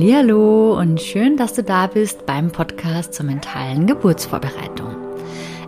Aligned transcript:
Hallo 0.00 0.78
und 0.78 1.00
schön, 1.00 1.36
dass 1.36 1.54
du 1.54 1.64
da 1.64 1.88
bist 1.88 2.24
beim 2.24 2.52
Podcast 2.52 3.14
zur 3.14 3.26
mentalen 3.26 3.88
Geburtsvorbereitung. 3.88 4.94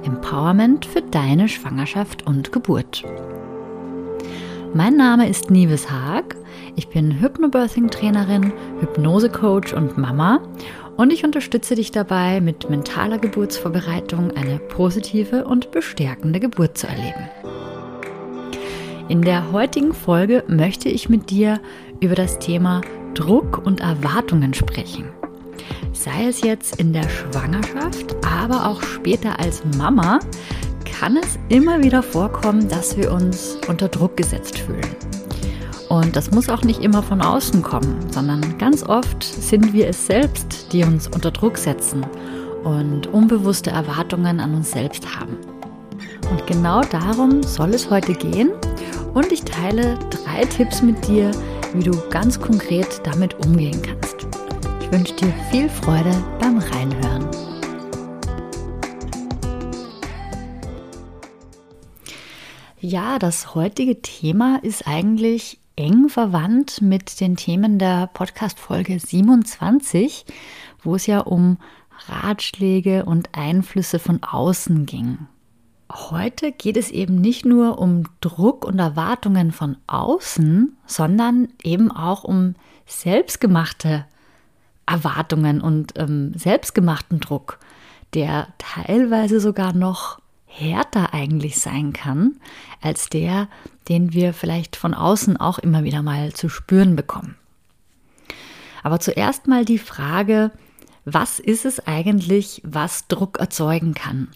Empowerment 0.04 0.86
für 0.86 1.02
deine 1.02 1.48
Schwangerschaft 1.48 2.28
und 2.28 2.52
Geburt. 2.52 3.02
Mein 4.72 4.96
Name 4.96 5.28
ist 5.28 5.50
Nives 5.50 5.90
Haag. 5.90 6.36
Ich 6.76 6.86
bin 6.88 7.20
Hypnobirthing-Trainerin, 7.20 8.52
Hypnose-Coach 8.80 9.72
und 9.72 9.98
Mama 9.98 10.40
und 10.96 11.12
ich 11.12 11.24
unterstütze 11.24 11.74
dich 11.74 11.90
dabei, 11.90 12.40
mit 12.40 12.70
mentaler 12.70 13.18
Geburtsvorbereitung 13.18 14.30
eine 14.36 14.60
positive 14.60 15.44
und 15.44 15.72
bestärkende 15.72 16.38
Geburt 16.38 16.78
zu 16.78 16.86
erleben. 16.86 17.28
In 19.08 19.22
der 19.22 19.50
heutigen 19.50 19.92
Folge 19.92 20.44
möchte 20.46 20.88
ich 20.88 21.08
mit 21.08 21.30
dir 21.30 21.58
über 21.98 22.14
das 22.14 22.38
Thema 22.38 22.80
Druck 23.14 23.64
und 23.64 23.80
Erwartungen 23.80 24.54
sprechen. 24.54 25.08
Sei 25.92 26.28
es 26.28 26.42
jetzt 26.42 26.80
in 26.80 26.92
der 26.92 27.08
Schwangerschaft, 27.08 28.16
aber 28.24 28.66
auch 28.66 28.82
später 28.82 29.38
als 29.38 29.62
Mama, 29.76 30.20
kann 30.98 31.16
es 31.16 31.38
immer 31.48 31.82
wieder 31.82 32.02
vorkommen, 32.02 32.68
dass 32.68 32.96
wir 32.96 33.12
uns 33.12 33.58
unter 33.68 33.88
Druck 33.88 34.16
gesetzt 34.16 34.58
fühlen. 34.58 34.96
Und 35.88 36.14
das 36.14 36.30
muss 36.30 36.48
auch 36.48 36.62
nicht 36.62 36.82
immer 36.82 37.02
von 37.02 37.20
außen 37.20 37.62
kommen, 37.62 37.96
sondern 38.10 38.58
ganz 38.58 38.82
oft 38.84 39.22
sind 39.24 39.72
wir 39.72 39.88
es 39.88 40.06
selbst, 40.06 40.72
die 40.72 40.84
uns 40.84 41.08
unter 41.08 41.30
Druck 41.30 41.58
setzen 41.58 42.06
und 42.62 43.08
unbewusste 43.08 43.70
Erwartungen 43.70 44.40
an 44.40 44.54
uns 44.54 44.70
selbst 44.70 45.16
haben. 45.18 45.36
Und 46.30 46.46
genau 46.46 46.82
darum 46.82 47.42
soll 47.42 47.70
es 47.70 47.90
heute 47.90 48.12
gehen. 48.12 48.50
Und 49.14 49.32
ich 49.32 49.42
teile 49.42 49.98
drei 50.10 50.44
Tipps 50.44 50.80
mit 50.80 51.08
dir, 51.08 51.32
wie 51.74 51.84
du 51.84 51.92
ganz 52.10 52.40
konkret 52.40 53.00
damit 53.04 53.34
umgehen 53.44 53.80
kannst. 53.82 54.26
Ich 54.80 54.90
wünsche 54.90 55.14
dir 55.14 55.32
viel 55.50 55.68
Freude 55.68 56.12
beim 56.40 56.58
Reinhören. 56.58 57.28
Ja, 62.80 63.18
das 63.18 63.54
heutige 63.54 64.02
Thema 64.02 64.58
ist 64.62 64.86
eigentlich 64.86 65.60
eng 65.76 66.08
verwandt 66.08 66.82
mit 66.82 67.20
den 67.20 67.36
Themen 67.36 67.78
der 67.78 68.08
Podcast-Folge 68.08 68.98
27, 68.98 70.24
wo 70.82 70.94
es 70.94 71.06
ja 71.06 71.20
um 71.20 71.58
Ratschläge 72.08 73.04
und 73.04 73.30
Einflüsse 73.36 73.98
von 73.98 74.22
außen 74.22 74.86
ging. 74.86 75.28
Heute 75.92 76.52
geht 76.52 76.76
es 76.76 76.90
eben 76.90 77.20
nicht 77.20 77.44
nur 77.44 77.80
um 77.80 78.04
Druck 78.20 78.64
und 78.64 78.78
Erwartungen 78.78 79.50
von 79.50 79.76
außen, 79.88 80.76
sondern 80.86 81.48
eben 81.64 81.90
auch 81.90 82.22
um 82.22 82.54
selbstgemachte 82.86 84.04
Erwartungen 84.86 85.60
und 85.60 85.98
ähm, 85.98 86.32
selbstgemachten 86.34 87.18
Druck, 87.18 87.58
der 88.14 88.48
teilweise 88.58 89.40
sogar 89.40 89.72
noch 89.72 90.20
härter 90.46 91.12
eigentlich 91.12 91.58
sein 91.58 91.92
kann 91.92 92.36
als 92.80 93.08
der, 93.08 93.48
den 93.88 94.12
wir 94.12 94.32
vielleicht 94.32 94.76
von 94.76 94.94
außen 94.94 95.36
auch 95.38 95.58
immer 95.58 95.82
wieder 95.82 96.02
mal 96.02 96.32
zu 96.32 96.48
spüren 96.48 96.94
bekommen. 96.94 97.36
Aber 98.82 99.00
zuerst 99.00 99.48
mal 99.48 99.64
die 99.64 99.78
Frage, 99.78 100.52
was 101.12 101.38
ist 101.38 101.64
es 101.64 101.86
eigentlich, 101.86 102.62
was 102.64 103.08
Druck 103.08 103.38
erzeugen 103.38 103.94
kann? 103.94 104.28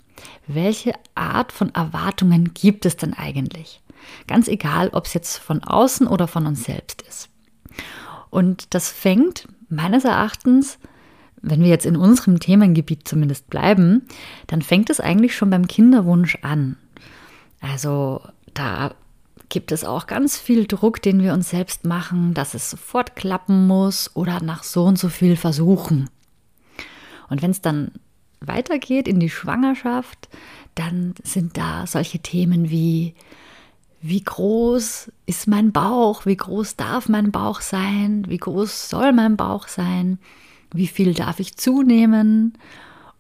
Welche 0.47 0.93
Art 1.15 1.53
von 1.53 1.75
Erwartungen 1.75 2.55
gibt 2.55 2.87
es 2.87 2.97
denn 2.97 3.15
eigentlich? 3.15 3.81
Ganz 4.27 4.49
egal, 4.49 4.91
ob 4.93 5.07
es 5.07 5.15
jetzt 5.15 5.39
von 5.39 5.63
außen 5.63 6.07
oder 6.07 6.29
von 6.29 6.47
uns 6.47 6.65
selbst 6.65 7.03
ist. 7.03 7.29
Und 8.31 8.75
das 8.75 8.91
fängt 8.91 9.49
meines 9.69 10.05
Erachtens, 10.05 10.79
wenn 11.41 11.61
wir 11.61 11.69
jetzt 11.69 11.87
in 11.87 11.97
unserem 11.97 12.41
Themengebiet 12.41 13.07
zumindest 13.07 13.49
bleiben, 13.51 14.07
dann 14.47 14.63
fängt 14.63 14.91
es 14.91 15.01
eigentlich 15.01 15.37
schon 15.37 15.51
beim 15.51 15.69
Kinderwunsch 15.69 16.39
an. 16.43 16.77
Also 17.61 18.21
da 18.55 18.95
gibt 19.49 19.73
es 19.73 19.85
auch 19.85 20.07
ganz 20.07 20.39
viel 20.39 20.67
Druck, 20.67 21.03
den 21.03 21.23
wir 21.23 21.33
uns 21.33 21.51
selbst 21.51 21.85
machen, 21.85 22.35
dass 22.35 22.55
es 22.55 22.71
sofort 22.71 23.15
klappen 23.15 23.67
muss 23.67 24.11
oder 24.15 24.41
nach 24.41 24.63
so 24.63 24.85
und 24.85 24.99
so 24.99 25.09
viel 25.09 25.37
versuchen. 25.37 26.09
Und 27.29 27.43
wenn 27.43 27.51
es 27.51 27.61
dann 27.61 27.93
weitergeht 28.41 29.09
in 29.09 29.21
die 29.21 29.31
Schwangerschaft, 29.31 30.29
dann 30.75 31.15
sind 31.23 31.57
da 31.57 31.87
solche 31.87 32.19
Themen 32.19 32.71
wie, 32.71 33.15
wie 34.01 34.23
groß 34.23 35.13
ist 35.27 35.49
mein 35.49 35.73
Bauch, 35.73 36.27
wie 36.27 36.37
groß 36.37 36.77
darf 36.77 37.09
mein 37.09 37.31
Bauch 37.31 37.61
sein, 37.61 38.25
wie 38.29 38.39
groß 38.39 38.91
soll 38.91 39.13
mein 39.13 39.37
Bauch 39.37 39.69
sein, 39.69 40.19
wie 40.73 40.89
viel 40.89 41.15
darf 41.15 41.41
ich 41.41 41.57
zunehmen? 41.57 42.59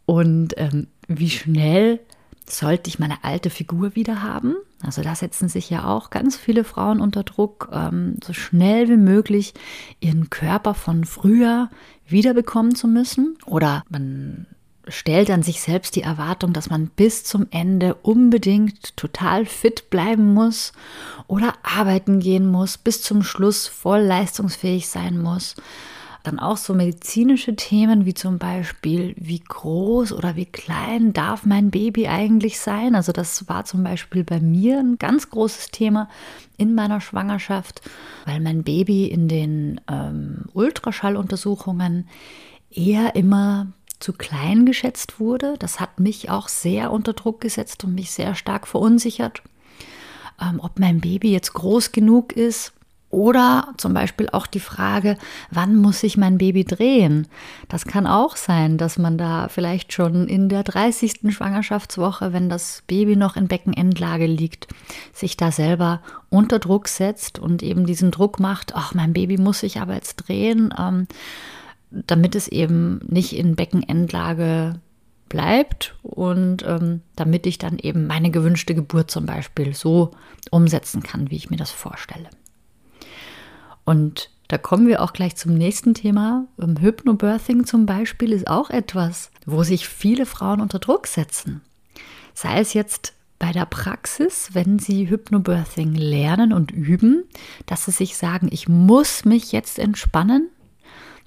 Und 0.07 0.55
ähm, 0.59 0.89
wie 1.09 1.31
schnell 1.31 2.01
sollte 2.47 2.89
ich 2.89 2.99
meine 2.99 3.25
alte 3.25 3.51
Figur 3.51 3.95
wieder 3.95 4.23
haben. 4.23 4.55
Also 4.83 5.03
da 5.03 5.15
setzen 5.15 5.49
sich 5.49 5.71
ja 5.71 5.85
auch 5.85 6.11
ganz 6.11 6.37
viele 6.37 6.65
Frauen 6.65 7.01
unter 7.01 7.23
Druck, 7.23 7.71
ähm, 7.73 8.17
so 8.23 8.33
schnell 8.33 8.89
wie 8.89 8.97
möglich 8.97 9.55
ihren 10.01 10.31
Körper 10.31 10.75
von 10.75 11.05
früher 11.05 11.71
wiederbekommen 12.07 12.75
zu 12.75 12.87
müssen. 12.87 13.39
Oder 13.47 13.83
man 13.89 14.47
stellt 14.89 15.31
an 15.31 15.43
sich 15.43 15.63
selbst 15.63 15.97
die 15.97 16.03
Erwartung, 16.03 16.53
dass 16.53 16.69
man 16.69 16.89
bis 16.89 17.25
zum 17.25 17.47
Ende 17.51 17.95
unbedingt 17.95 18.97
total 18.97 19.47
fit 19.47 19.89
bleiben 19.89 20.35
muss 20.35 20.73
oder 21.27 21.55
arbeiten 21.63 22.21
gehen 22.21 22.47
muss, 22.47 22.77
bis 22.77 23.01
zum 23.01 23.23
Schluss 23.23 23.67
voll 23.67 24.01
leistungsfähig 24.01 24.89
sein 24.89 25.19
muss. 25.19 25.57
Dann 26.25 26.39
auch 26.39 26.57
so 26.57 26.73
medizinische 26.73 27.55
Themen 27.55 28.07
wie 28.07 28.15
zum 28.15 28.39
Beispiel, 28.39 29.15
wie 29.19 29.41
groß 29.41 30.13
oder 30.13 30.37
wie 30.37 30.47
klein 30.47 31.13
darf 31.13 31.45
mein 31.45 31.71
Baby 31.71 32.09
eigentlich 32.09 32.59
sein? 32.59 32.95
Also 32.95 33.13
das 33.13 33.47
war 33.51 33.67
zum 33.67 33.85
Beispiel 33.85 34.25
bei 34.25 34.41
mir 34.41 34.79
ein 34.79 34.97
ganz 34.97 35.29
großes 35.29 35.71
Thema 35.71 36.09
in 36.57 36.75
meiner 36.75 37.03
Schwangerschaft, 37.03 37.83
weil 38.25 38.41
mein 38.41 38.63
Baby 38.63 39.05
in 39.05 39.29
den 39.29 39.83
ähm, 39.87 40.47
Ultraschalluntersuchungen 40.55 42.09
eher 42.71 43.17
immer 43.17 43.67
zu 44.01 44.15
klein 44.15 44.65
geschätzt 44.65 45.21
wurde. 45.21 45.57
Das 45.59 45.79
hat 45.79 46.01
mich 46.01 46.31
auch 46.31 46.49
sehr 46.49 46.91
unter 46.91 47.13
Druck 47.13 47.43
gesetzt 47.43 47.85
und 47.85 47.95
mich 47.95 48.11
sehr 48.11 48.35
stark 48.35 48.67
verunsichert. 48.67 49.43
Ähm, 50.41 50.59
ob 50.59 50.79
mein 50.79 51.01
Baby 51.01 51.33
jetzt 51.33 51.53
groß 51.53 51.93
genug 51.93 52.33
ist 52.33 52.74
oder 53.15 53.69
zum 53.77 53.95
Beispiel 53.95 54.29
auch 54.31 54.47
die 54.47 54.61
Frage, 54.61 55.17
wann 55.51 55.77
muss 55.77 56.03
ich 56.03 56.17
mein 56.17 56.39
Baby 56.39 56.65
drehen? 56.65 57.29
Das 57.69 57.85
kann 57.85 58.07
auch 58.07 58.37
sein, 58.37 58.77
dass 58.77 58.99
man 58.99 59.17
da 59.17 59.49
vielleicht 59.49 59.93
schon 59.93 60.27
in 60.27 60.49
der 60.49 60.65
30. 60.65 61.33
Schwangerschaftswoche, 61.33 62.33
wenn 62.33 62.49
das 62.49 62.83
Baby 62.87 63.17
noch 63.17 63.37
in 63.37 63.49
Beckenendlage 63.49 64.27
liegt, 64.27 64.69
sich 65.13 65.37
da 65.37 65.53
selber 65.53 66.03
unter 66.29 66.59
Druck 66.59 66.89
setzt 66.89 67.39
und 67.39 67.63
eben 67.63 67.87
diesen 67.87 68.11
Druck 68.11 68.41
macht, 68.41 68.75
ach, 68.75 68.95
mein 68.95 69.13
Baby 69.13 69.39
muss 69.39 69.61
sich 69.61 69.81
aber 69.81 69.95
jetzt 69.95 70.17
drehen. 70.17 70.75
Ähm, 70.79 71.07
damit 71.91 72.35
es 72.35 72.49
eben 72.49 73.01
nicht 73.07 73.37
in 73.37 73.55
Beckenendlage 73.55 74.81
bleibt 75.29 75.95
und 76.03 76.65
ähm, 76.67 77.01
damit 77.17 77.47
ich 77.47 77.59
dann 77.59 77.79
eben 77.79 78.07
meine 78.07 78.31
gewünschte 78.31 78.75
Geburt 78.75 79.11
zum 79.11 79.27
Beispiel 79.27 79.75
so 79.75 80.11
umsetzen 80.51 81.03
kann, 81.03 81.31
wie 81.31 81.37
ich 81.37 81.51
mir 81.51 81.57
das 81.57 81.71
vorstelle. 81.71 82.29
Und 83.85 84.31
da 84.49 84.59
kommen 84.59 84.87
wir 84.87 85.03
auch 85.03 85.13
gleich 85.13 85.37
zum 85.37 85.55
nächsten 85.55 85.95
Thema. 85.95 86.47
Ähm, 86.61 86.77
Hypnobirthing 86.81 87.67
zum 87.67 87.87
Beispiel 87.87 88.33
ist 88.33 88.49
auch 88.49 88.71
etwas, 88.71 89.31
wo 89.47 89.63
sich 89.63 89.89
viele 89.89 90.27
Frauen 90.27 90.61
unter 90.61 90.79
Druck 90.79 91.07
setzen. 91.07 91.61
Sei 92.35 92.61
es 92.61 92.75
jetzt 92.75 93.15
bei 93.39 93.53
der 93.53 93.67
Praxis, 93.67 94.51
wenn 94.53 94.79
sie 94.79 95.09
Hypnobirthing 95.09 95.95
lernen 95.95 96.53
und 96.53 96.71
üben, 96.71 97.25
dass 97.67 97.85
sie 97.85 97.91
sich 97.91 98.17
sagen, 98.17 98.49
ich 98.51 98.69
muss 98.69 99.25
mich 99.25 99.53
jetzt 99.53 99.79
entspannen, 99.79 100.49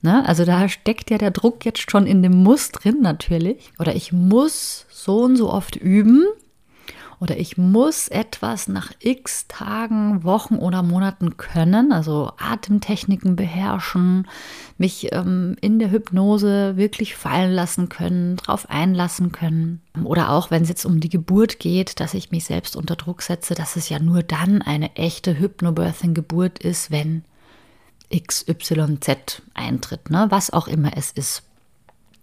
Ne? 0.01 0.27
Also 0.27 0.45
da 0.45 0.69
steckt 0.69 1.10
ja 1.10 1.18
der 1.18 1.31
Druck 1.31 1.65
jetzt 1.65 1.89
schon 1.89 2.06
in 2.06 2.21
dem 2.21 2.44
Muss 2.44 2.71
drin 2.71 3.01
natürlich. 3.01 3.71
Oder 3.80 3.95
ich 3.95 4.12
muss 4.12 4.86
so 4.89 5.24
und 5.24 5.36
so 5.38 5.51
oft 5.51 5.75
üben. 5.75 6.25
Oder 7.19 7.37
ich 7.37 7.57
muss 7.57 8.09
etwas 8.09 8.67
nach 8.67 8.91
x 8.99 9.47
Tagen, 9.47 10.23
Wochen 10.23 10.55
oder 10.57 10.83
Monaten 10.83 11.35
können, 11.37 11.91
also 11.91 12.31
Atemtechniken 12.37 13.35
beherrschen, 13.35 14.27
mich 14.77 15.11
ähm, 15.13 15.55
in 15.61 15.79
der 15.79 15.89
Hypnose 15.89 16.77
wirklich 16.77 17.15
fallen 17.15 17.51
lassen 17.51 17.89
können, 17.89 18.35
drauf 18.35 18.69
einlassen 18.69 19.31
können. 19.31 19.81
Oder 20.03 20.29
auch 20.29 20.51
wenn 20.51 20.61
es 20.61 20.69
jetzt 20.69 20.85
um 20.85 20.99
die 20.99 21.09
Geburt 21.09 21.57
geht, 21.57 21.99
dass 21.99 22.13
ich 22.13 22.29
mich 22.29 22.45
selbst 22.45 22.75
unter 22.75 22.95
Druck 22.95 23.23
setze, 23.23 23.55
dass 23.55 23.77
es 23.77 23.89
ja 23.89 23.97
nur 23.97 24.21
dann 24.21 24.61
eine 24.61 24.95
echte 24.95 25.39
Hypnobirthing-Geburt 25.39 26.59
ist, 26.59 26.91
wenn 26.91 27.23
XYZ 28.15 29.41
eintritt, 29.55 30.11
ne? 30.11 30.27
was 30.29 30.51
auch 30.51 30.67
immer 30.67 30.91
es 30.95 31.11
ist. 31.11 31.46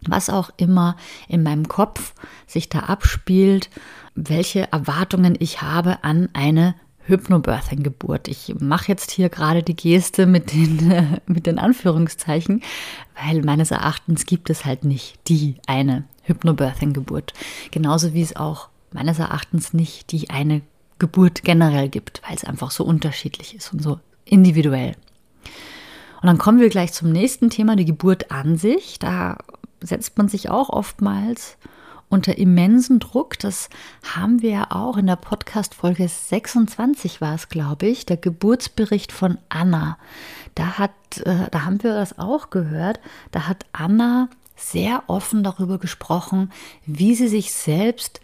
Was 0.08 0.30
auch 0.30 0.50
immer 0.56 0.96
in 1.28 1.42
meinem 1.42 1.68
Kopf 1.68 2.14
sich 2.46 2.68
da 2.68 2.80
abspielt, 2.80 3.70
welche 4.14 4.70
Erwartungen 4.72 5.36
ich 5.38 5.62
habe 5.62 6.02
an 6.04 6.28
eine 6.32 6.74
Hypnobirthing-Geburt. 7.06 8.28
Ich 8.28 8.54
mache 8.60 8.88
jetzt 8.88 9.10
hier 9.10 9.28
gerade 9.28 9.62
die 9.62 9.76
Geste 9.76 10.26
mit 10.26 10.52
den, 10.52 11.20
mit 11.26 11.46
den 11.46 11.58
Anführungszeichen, 11.58 12.62
weil 13.22 13.42
meines 13.42 13.70
Erachtens 13.70 14.26
gibt 14.26 14.50
es 14.50 14.64
halt 14.64 14.84
nicht 14.84 15.18
die 15.28 15.56
eine 15.66 16.04
Hypnobirthing-Geburt. 16.22 17.32
Genauso 17.70 18.14
wie 18.14 18.22
es 18.22 18.36
auch 18.36 18.68
meines 18.92 19.18
Erachtens 19.18 19.74
nicht 19.74 20.12
die 20.12 20.30
eine 20.30 20.62
Geburt 20.98 21.42
generell 21.42 21.88
gibt, 21.88 22.22
weil 22.26 22.36
es 22.36 22.44
einfach 22.44 22.70
so 22.70 22.84
unterschiedlich 22.84 23.54
ist 23.54 23.72
und 23.72 23.82
so 23.82 23.98
individuell. 24.24 24.94
Und 26.22 26.28
dann 26.28 26.38
kommen 26.38 26.60
wir 26.60 26.70
gleich 26.70 26.92
zum 26.92 27.12
nächsten 27.12 27.50
Thema, 27.50 27.76
die 27.76 27.84
Geburt 27.84 28.30
an 28.30 28.56
sich. 28.56 28.98
Da 28.98 29.36
setzt 29.86 30.16
man 30.18 30.28
sich 30.28 30.50
auch 30.50 30.70
oftmals 30.70 31.56
unter 32.08 32.38
immensen 32.38 33.00
Druck. 33.00 33.38
Das 33.38 33.68
haben 34.14 34.42
wir 34.42 34.50
ja 34.50 34.66
auch 34.70 34.96
in 34.96 35.06
der 35.06 35.16
Podcast-Folge 35.16 36.08
26 36.08 37.20
war 37.20 37.34
es, 37.34 37.48
glaube 37.48 37.86
ich, 37.86 38.06
der 38.06 38.16
Geburtsbericht 38.16 39.12
von 39.12 39.38
Anna. 39.48 39.98
Da 40.54 40.78
hat, 40.78 40.92
äh, 41.24 41.50
da 41.50 41.64
haben 41.64 41.82
wir 41.82 41.94
das 41.94 42.18
auch 42.18 42.50
gehört. 42.50 43.00
Da 43.32 43.46
hat 43.46 43.66
Anna 43.72 44.28
sehr 44.56 45.02
offen 45.08 45.42
darüber 45.42 45.78
gesprochen, 45.78 46.52
wie 46.86 47.14
sie 47.14 47.28
sich 47.28 47.52
selbst 47.52 48.20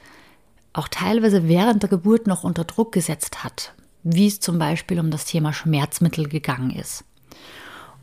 auch 0.72 0.88
teilweise 0.88 1.48
während 1.48 1.82
der 1.82 1.90
Geburt 1.90 2.26
noch 2.26 2.44
unter 2.44 2.64
Druck 2.64 2.92
gesetzt 2.92 3.42
hat, 3.42 3.74
wie 4.04 4.28
es 4.28 4.38
zum 4.38 4.58
Beispiel 4.58 5.00
um 5.00 5.10
das 5.10 5.24
Thema 5.24 5.52
Schmerzmittel 5.52 6.28
gegangen 6.28 6.70
ist. 6.70 7.04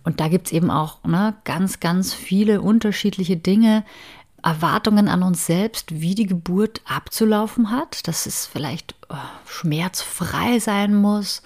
Und 0.08 0.22
da 0.22 0.30
gibt 0.30 0.48
es 0.48 0.54
eben 0.54 0.72
auch 0.72 1.04
ne, 1.04 1.36
ganz, 1.44 1.82
ganz 1.82 2.14
viele 2.14 2.62
unterschiedliche 2.62 3.36
Dinge, 3.36 3.84
Erwartungen 4.42 5.10
an 5.10 5.22
uns 5.22 5.46
selbst, 5.46 6.00
wie 6.00 6.16
die 6.16 6.28
Geburt 6.28 6.80
abzulaufen 6.86 7.72
hat, 7.72 8.08
dass 8.08 8.26
es 8.26 8.46
vielleicht 8.46 8.96
oh, 9.10 9.16
schmerzfrei 9.48 10.60
sein 10.60 10.96
muss 10.96 11.42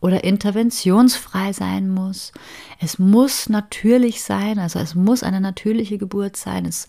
oder 0.00 0.24
interventionsfrei 0.24 1.52
sein 1.52 1.90
muss. 1.90 2.32
Es 2.80 2.98
muss 2.98 3.50
natürlich 3.50 4.22
sein, 4.22 4.58
also 4.58 4.78
es 4.78 4.94
muss 4.94 5.22
eine 5.22 5.42
natürliche 5.42 5.98
Geburt 5.98 6.38
sein. 6.38 6.64
Es 6.64 6.86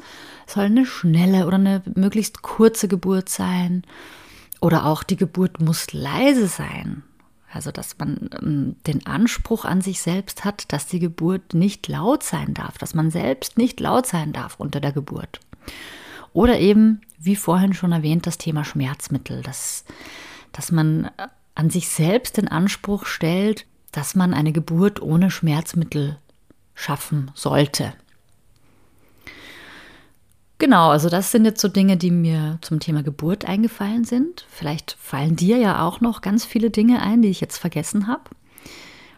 soll 0.47 0.67
eine 0.67 0.85
schnelle 0.85 1.47
oder 1.47 1.55
eine 1.55 1.81
möglichst 1.95 2.43
kurze 2.43 2.87
Geburt 2.87 3.27
sein. 3.27 3.83
Oder 4.61 4.85
auch 4.85 5.03
die 5.03 5.17
Geburt 5.17 5.59
muss 5.59 5.91
leise 5.91 6.47
sein. 6.47 7.03
Also, 7.51 7.71
dass 7.71 7.97
man 7.97 8.29
ähm, 8.41 8.75
den 8.85 9.05
Anspruch 9.07 9.65
an 9.65 9.81
sich 9.81 10.01
selbst 10.01 10.45
hat, 10.45 10.71
dass 10.71 10.85
die 10.85 10.99
Geburt 10.99 11.53
nicht 11.53 11.87
laut 11.87 12.23
sein 12.23 12.53
darf, 12.53 12.77
dass 12.77 12.93
man 12.93 13.09
selbst 13.09 13.57
nicht 13.57 13.79
laut 13.79 14.05
sein 14.05 14.33
darf 14.33 14.59
unter 14.59 14.79
der 14.79 14.91
Geburt. 14.91 15.39
Oder 16.31 16.59
eben, 16.59 17.01
wie 17.17 17.35
vorhin 17.35 17.73
schon 17.73 17.91
erwähnt, 17.91 18.27
das 18.27 18.37
Thema 18.37 18.63
Schmerzmittel, 18.63 19.41
dass, 19.41 19.83
dass 20.51 20.71
man 20.71 21.05
äh, 21.05 21.27
an 21.55 21.69
sich 21.69 21.89
selbst 21.89 22.37
den 22.37 22.47
Anspruch 22.47 23.05
stellt, 23.05 23.65
dass 23.91 24.15
man 24.15 24.33
eine 24.33 24.51
Geburt 24.51 25.01
ohne 25.01 25.31
Schmerzmittel 25.31 26.17
schaffen 26.75 27.31
sollte. 27.33 27.93
Genau, 30.59 30.89
also 30.89 31.07
das 31.07 31.31
sind 31.31 31.45
jetzt 31.45 31.61
so 31.61 31.69
Dinge, 31.69 31.95
die 31.95 32.11
mir 32.11 32.59
zum 32.61 32.81
Thema 32.81 33.01
Geburt 33.01 33.45
eingefallen 33.45 34.03
sind. 34.03 34.45
Vielleicht 34.49 34.97
fallen 34.99 35.37
dir 35.37 35.57
ja 35.57 35.85
auch 35.85 36.01
noch 36.01 36.19
ganz 36.19 36.43
viele 36.43 36.69
Dinge 36.69 37.01
ein, 37.01 37.21
die 37.21 37.29
ich 37.29 37.39
jetzt 37.39 37.57
vergessen 37.57 38.07
habe. 38.07 38.23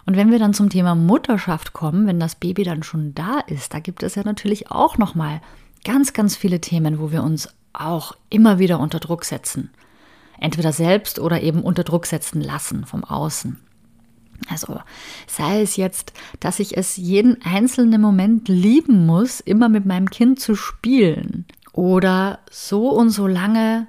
Und 0.06 0.16
wenn 0.16 0.30
wir 0.30 0.38
dann 0.38 0.54
zum 0.54 0.70
Thema 0.70 0.94
Mutterschaft 0.94 1.74
kommen, 1.74 2.06
wenn 2.06 2.20
das 2.20 2.36
Baby 2.36 2.64
dann 2.64 2.84
schon 2.84 3.16
da 3.16 3.40
ist, 3.48 3.74
da 3.74 3.80
gibt 3.80 4.04
es 4.04 4.14
ja 4.14 4.24
natürlich 4.24 4.70
auch 4.70 5.00
noch 5.00 5.16
mal 5.16 5.42
ganz 5.84 6.14
ganz 6.14 6.36
viele 6.36 6.62
Themen, 6.62 7.00
wo 7.00 7.12
wir 7.12 7.24
uns 7.24 7.50
auch 7.74 8.16
immer 8.30 8.60
wieder 8.60 8.80
unter 8.80 9.00
Druck 9.00 9.26
setzen. 9.26 9.72
Entweder 10.40 10.72
selbst 10.72 11.18
oder 11.18 11.42
eben 11.42 11.64
unter 11.64 11.84
Druck 11.84 12.06
setzen 12.06 12.42
lassen 12.42 12.86
vom 12.86 13.04
Außen. 13.04 13.60
Also 14.50 14.80
sei 15.28 15.62
es 15.62 15.76
jetzt, 15.76 16.14
dass 16.40 16.60
ich 16.60 16.78
es 16.78 16.98
jeden 16.98 17.42
einzelnen 17.44 18.02
Moment 18.02 18.48
lieben 18.48 19.06
muss, 19.06 19.40
immer 19.40 19.70
mit 19.70 19.86
meinem 19.86 20.10
Kind 20.10 20.40
zu 20.40 20.56
spielen 20.56 21.46
oder 21.74 22.40
so 22.50 22.90
und 22.90 23.10
so 23.10 23.28
lange 23.28 23.88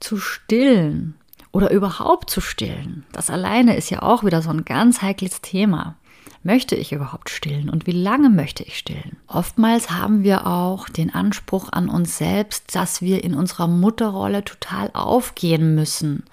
zu 0.00 0.18
stillen 0.18 1.14
oder 1.52 1.70
überhaupt 1.70 2.30
zu 2.30 2.40
stillen. 2.40 3.04
Das 3.12 3.30
alleine 3.30 3.76
ist 3.76 3.90
ja 3.90 4.02
auch 4.02 4.24
wieder 4.24 4.42
so 4.42 4.50
ein 4.50 4.64
ganz 4.64 5.02
heikles 5.02 5.40
Thema. 5.40 5.96
Möchte 6.42 6.74
ich 6.74 6.92
überhaupt 6.92 7.30
stillen 7.30 7.70
und 7.70 7.86
wie 7.86 7.92
lange 7.92 8.28
möchte 8.28 8.64
ich 8.64 8.76
stillen? 8.76 9.16
Oftmals 9.28 9.90
haben 9.90 10.24
wir 10.24 10.46
auch 10.46 10.90
den 10.90 11.14
Anspruch 11.14 11.70
an 11.72 11.88
uns 11.88 12.18
selbst, 12.18 12.74
dass 12.74 13.00
wir 13.00 13.24
in 13.24 13.34
unserer 13.34 13.66
Mutterrolle 13.66 14.44
total 14.44 14.90
aufgehen 14.92 15.74
müssen 15.74 16.24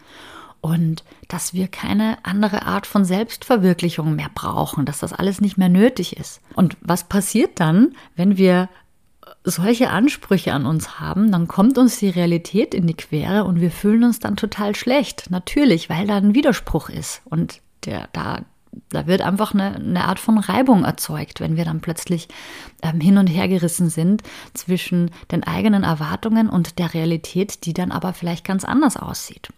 und 0.62 1.04
dass 1.28 1.54
wir 1.54 1.68
keine 1.68 2.18
andere 2.24 2.66
Art 2.66 2.86
von 2.86 3.04
Selbstverwirklichung 3.04 4.16
mehr 4.16 4.30
brauchen, 4.34 4.86
dass 4.86 5.00
das 5.00 5.12
alles 5.12 5.42
nicht 5.42 5.58
mehr 5.58 5.70
nötig 5.70 6.18
ist. 6.18 6.42
Und 6.54 6.78
was 6.82 7.04
passiert 7.06 7.60
dann, 7.60 7.96
wenn 8.16 8.38
wir 8.38 8.70
solche 9.44 9.90
Ansprüche 9.90 10.54
an 10.54 10.66
uns 10.66 11.00
haben, 11.00 11.32
dann 11.32 11.48
kommt 11.48 11.78
uns 11.78 11.98
die 11.98 12.10
Realität 12.10 12.74
in 12.76 12.86
die 12.86 12.94
Quere 12.94 13.44
und 13.44 13.60
wir 13.60 13.72
fühlen 13.72 14.04
uns 14.04 14.20
dann 14.20 14.36
total 14.36 14.76
schlecht. 14.76 15.32
Natürlich, 15.32 15.90
weil 15.90 16.06
da 16.06 16.18
ein 16.18 16.36
Widerspruch 16.36 16.90
ist 16.90 17.22
und 17.26 17.60
der, 17.86 18.08
da, 18.14 18.42
da 18.90 19.08
wird 19.08 19.22
einfach 19.22 19.56
eine, 19.56 19.76
eine 19.76 20.06
Art 20.06 20.20
von 20.20 20.38
Reibung 20.38 20.84
erzeugt, 20.84 21.40
wenn 21.40 21.58
wir 21.58 21.66
dann 21.66 21.82
plötzlich 21.82 22.28
ähm, 22.84 23.02
hin 23.02 23.18
und 23.18 23.28
her 23.28 23.48
gerissen 23.48 23.90
sind 23.90 24.22
zwischen 24.54 25.10
den 25.32 25.44
eigenen 25.44 25.84
Erwartungen 25.84 26.48
und 26.48 26.78
der 26.78 26.94
Realität, 26.94 27.66
die 27.66 27.74
dann 27.74 27.92
aber 27.92 28.14
vielleicht 28.14 28.46
ganz 28.46 28.64
anders 28.64 28.96
aussieht. 28.96 29.50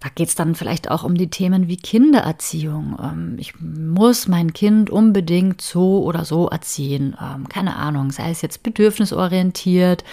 Da 0.00 0.08
geht 0.14 0.28
es 0.28 0.34
dann 0.34 0.54
vielleicht 0.54 0.90
auch 0.90 1.04
um 1.04 1.14
die 1.14 1.28
Themen 1.28 1.68
wie 1.68 1.76
Kindererziehung. 1.76 2.96
Ähm, 3.02 3.36
ich 3.38 3.60
muss 3.60 4.28
mein 4.28 4.52
Kind 4.54 4.88
unbedingt 4.88 5.60
so 5.60 6.02
oder 6.02 6.24
so 6.24 6.48
erziehen. 6.48 7.16
Ähm, 7.20 7.48
keine 7.48 7.76
Ahnung, 7.76 8.10
sei 8.10 8.30
es 8.30 8.40
jetzt 8.40 8.62
bedürfnisorientiert, 8.62 10.04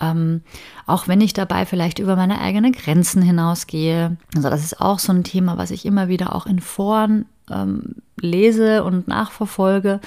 ähm, 0.00 0.40
auch 0.86 1.08
wenn 1.08 1.20
ich 1.20 1.34
dabei 1.34 1.66
vielleicht 1.66 1.98
über 1.98 2.16
meine 2.16 2.40
eigenen 2.40 2.72
Grenzen 2.72 3.22
hinausgehe. 3.22 4.16
Also 4.34 4.48
das 4.48 4.64
ist 4.64 4.80
auch 4.80 4.98
so 4.98 5.12
ein 5.12 5.24
Thema, 5.24 5.58
was 5.58 5.70
ich 5.70 5.84
immer 5.84 6.08
wieder 6.08 6.34
auch 6.34 6.46
in 6.46 6.60
Foren 6.60 7.26
lese 8.18 8.84
und 8.84 9.06
nachverfolge 9.06 10.00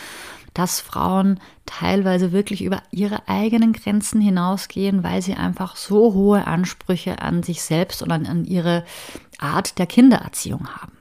dass 0.58 0.80
Frauen 0.82 1.40
teilweise 1.68 2.32
wirklich 2.32 2.64
über 2.64 2.82
ihre 2.90 3.28
eigenen 3.28 3.74
Grenzen 3.74 4.20
hinausgehen, 4.20 5.04
weil 5.04 5.22
sie 5.22 5.36
einfach 5.36 5.76
so 5.76 6.16
hohe 6.16 6.48
Ansprüche 6.48 7.22
an 7.22 7.44
sich 7.44 7.62
selbst 7.62 8.02
und 8.02 8.12
an, 8.12 8.44
ihre 8.46 8.84
Art 9.38 9.78
der 9.78 9.86
Kindererziehung 9.86 10.68
haben. 10.68 10.94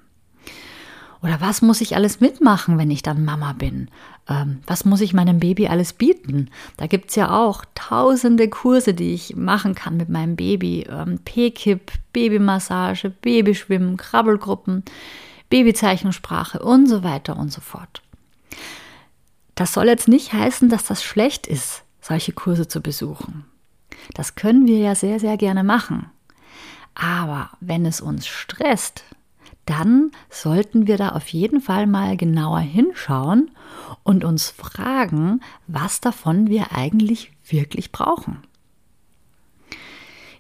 Oder 1.23 1.40
was 1.40 1.62
muss 1.62 1.81
ich 1.81 1.97
alles 1.97 2.21
mitmachen, 2.21 2.76
wenn 2.76 2.90
ich 2.90 3.02
dann 3.02 3.25
Mama 3.25 3.54
bin? 3.54 3.88
Ähm, 4.28 4.61
was 4.66 4.85
muss 4.85 5.00
ich 5.00 5.14
meinem 5.14 5.40
Baby 5.40 5.69
alles 5.69 5.95
bieten? 5.95 6.50
Da 6.76 6.87
gibt 6.87 7.09
es 7.09 7.16
ja 7.16 7.35
auch 7.35 7.64
tausende 7.75 8.50
Kurse, 8.50 8.92
die 8.92 9.14
ich 9.14 9.37
machen 9.37 9.75
kann 9.75 9.97
mit 9.97 10.11
meinem 10.11 10.37
Baby. 10.37 10.87
Ähm, 10.88 11.19
P-Kip, 11.25 11.92
Babymassage, 12.12 13.09
Babyschwimmen, 13.09 13.97
Krabbelgruppen, 13.97 14.85
Babyzeichensprache 15.49 16.59
und 16.59 16.88
so 16.88 17.02
weiter 17.02 17.38
und 17.38 17.50
so 17.50 17.62
fort. 17.62 18.02
Das 19.57 19.73
soll 19.73 19.87
jetzt 19.87 20.07
nicht 20.07 20.33
heißen, 20.33 20.69
dass 20.69 20.85
das 20.85 21.03
schlecht 21.03 21.47
ist, 21.49 21.83
solche 22.01 22.33
Kurse 22.33 22.69
zu 22.69 22.81
besuchen. 22.81 23.47
Das 24.15 24.37
können 24.37 24.67
wir 24.67 24.79
ja 24.79 24.95
sehr, 24.95 25.19
sehr 25.19 25.37
gerne 25.37 25.65
machen. 25.65 26.11
Aber 26.95 27.51
wenn 27.61 27.85
es 27.85 28.01
uns 28.01 28.27
stresst, 28.27 29.03
dann 29.65 30.13
sollten 30.31 30.87
wir 30.87 30.97
da 30.97 31.11
auf 31.11 31.29
jeden 31.29 31.61
Fall 31.61 31.87
mal 31.87 32.17
genauer 32.17 32.61
hinschauen 32.61 33.51
und 34.05 34.25
uns 34.25 34.51
fragen, 34.51 35.41
was 35.67 36.01
davon 36.01 36.49
wir 36.49 36.73
eigentlich 36.73 37.33
wirklich 37.45 37.91
brauchen. 37.93 38.43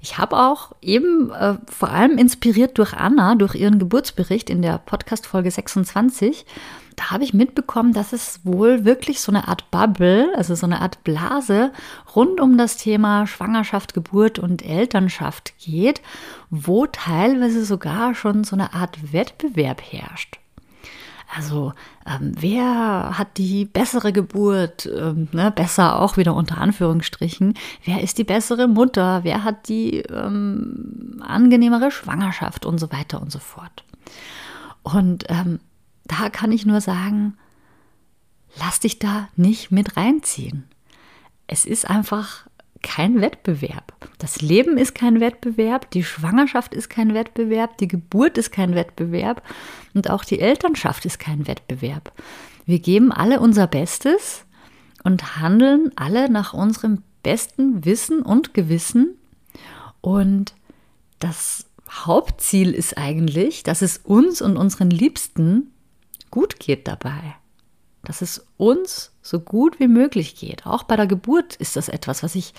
Ich 0.00 0.18
habe 0.18 0.36
auch 0.38 0.72
eben 0.82 1.30
äh, 1.30 1.54
vor 1.66 1.88
allem 1.88 2.16
inspiriert 2.16 2.78
durch 2.78 2.94
Anna, 2.94 3.34
durch 3.34 3.56
ihren 3.56 3.80
Geburtsbericht 3.80 4.50
in 4.50 4.62
der 4.62 4.78
Podcast-Folge 4.78 5.50
26, 5.50 6.46
da 6.96 7.10
habe 7.10 7.24
ich 7.24 7.34
mitbekommen, 7.34 7.92
dass 7.92 8.12
es 8.12 8.40
wohl 8.44 8.84
wirklich 8.84 9.20
so 9.20 9.30
eine 9.30 9.48
Art 9.48 9.70
Bubble, 9.70 10.32
also 10.36 10.54
so 10.54 10.66
eine 10.66 10.80
Art 10.80 11.04
Blase 11.04 11.72
rund 12.14 12.40
um 12.40 12.56
das 12.56 12.78
Thema 12.78 13.26
Schwangerschaft, 13.26 13.94
Geburt 13.94 14.38
und 14.38 14.64
Elternschaft 14.64 15.54
geht, 15.58 16.00
wo 16.50 16.86
teilweise 16.86 17.64
sogar 17.64 18.14
schon 18.14 18.44
so 18.44 18.56
eine 18.56 18.72
Art 18.72 19.12
Wettbewerb 19.12 19.82
herrscht. 19.82 20.38
Also 21.34 21.72
ähm, 22.06 22.32
wer 22.38 23.18
hat 23.18 23.36
die 23.36 23.64
bessere 23.64 24.12
Geburt, 24.12 24.86
ähm, 24.86 25.28
ne, 25.32 25.50
besser 25.50 26.00
auch 26.00 26.16
wieder 26.16 26.34
unter 26.34 26.58
Anführungsstrichen, 26.58 27.54
wer 27.84 28.00
ist 28.00 28.18
die 28.18 28.24
bessere 28.24 28.68
Mutter, 28.68 29.24
wer 29.24 29.44
hat 29.44 29.68
die 29.68 29.98
ähm, 29.98 31.22
angenehmere 31.26 31.90
Schwangerschaft 31.90 32.64
und 32.64 32.78
so 32.78 32.90
weiter 32.92 33.20
und 33.20 33.32
so 33.32 33.40
fort. 33.40 33.84
Und 34.82 35.24
ähm, 35.28 35.58
da 36.08 36.30
kann 36.30 36.52
ich 36.52 36.66
nur 36.66 36.80
sagen, 36.80 37.36
lass 38.58 38.80
dich 38.80 38.98
da 38.98 39.28
nicht 39.36 39.70
mit 39.70 39.96
reinziehen. 39.96 40.64
Es 41.46 41.64
ist 41.64 41.88
einfach 41.88 42.46
kein 42.82 43.20
Wettbewerb. 43.20 43.94
Das 44.18 44.40
Leben 44.40 44.78
ist 44.78 44.94
kein 44.94 45.20
Wettbewerb, 45.20 45.90
die 45.90 46.04
Schwangerschaft 46.04 46.74
ist 46.74 46.88
kein 46.88 47.14
Wettbewerb, 47.14 47.78
die 47.78 47.88
Geburt 47.88 48.38
ist 48.38 48.52
kein 48.52 48.74
Wettbewerb 48.74 49.42
und 49.94 50.10
auch 50.10 50.24
die 50.24 50.40
Elternschaft 50.40 51.04
ist 51.04 51.18
kein 51.18 51.46
Wettbewerb. 51.46 52.12
Wir 52.64 52.78
geben 52.78 53.12
alle 53.12 53.40
unser 53.40 53.66
Bestes 53.66 54.44
und 55.02 55.38
handeln 55.40 55.92
alle 55.96 56.30
nach 56.30 56.52
unserem 56.52 57.02
besten 57.22 57.84
Wissen 57.84 58.22
und 58.22 58.54
Gewissen. 58.54 59.16
Und 60.00 60.54
das 61.18 61.66
Hauptziel 61.90 62.72
ist 62.72 62.98
eigentlich, 62.98 63.62
dass 63.62 63.82
es 63.82 63.98
uns 63.98 64.42
und 64.42 64.56
unseren 64.56 64.90
Liebsten 64.90 65.72
gut 66.30 66.58
geht 66.58 66.88
dabei 66.88 67.36
dass 68.06 68.22
es 68.22 68.46
uns 68.56 69.12
so 69.20 69.40
gut 69.40 69.78
wie 69.80 69.88
möglich 69.88 70.36
geht. 70.36 70.64
Auch 70.64 70.84
bei 70.84 70.96
der 70.96 71.06
Geburt 71.06 71.56
ist 71.56 71.76
das 71.76 71.88
etwas, 71.88 72.22
was 72.22 72.34
ich 72.34 72.54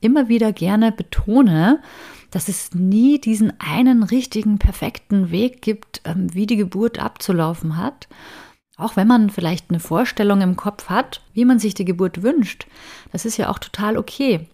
immer 0.00 0.28
wieder 0.28 0.52
gerne 0.52 0.92
betone, 0.92 1.82
dass 2.30 2.48
es 2.48 2.74
nie 2.74 3.20
diesen 3.20 3.58
einen 3.60 4.02
richtigen, 4.02 4.58
perfekten 4.58 5.30
Weg 5.30 5.62
gibt, 5.62 6.00
ähm, 6.04 6.32
wie 6.32 6.46
die 6.46 6.56
Geburt 6.56 6.98
abzulaufen 6.98 7.76
hat. 7.76 8.08
Auch 8.76 8.96
wenn 8.96 9.06
man 9.06 9.30
vielleicht 9.30 9.70
eine 9.70 9.80
Vorstellung 9.80 10.40
im 10.40 10.56
Kopf 10.56 10.88
hat, 10.88 11.22
wie 11.32 11.44
man 11.44 11.58
sich 11.58 11.74
die 11.74 11.84
Geburt 11.84 12.22
wünscht, 12.22 12.66
das 13.12 13.24
ist 13.24 13.36
ja 13.36 13.50
auch 13.50 13.58
total 13.58 13.96
okay. 13.96 14.48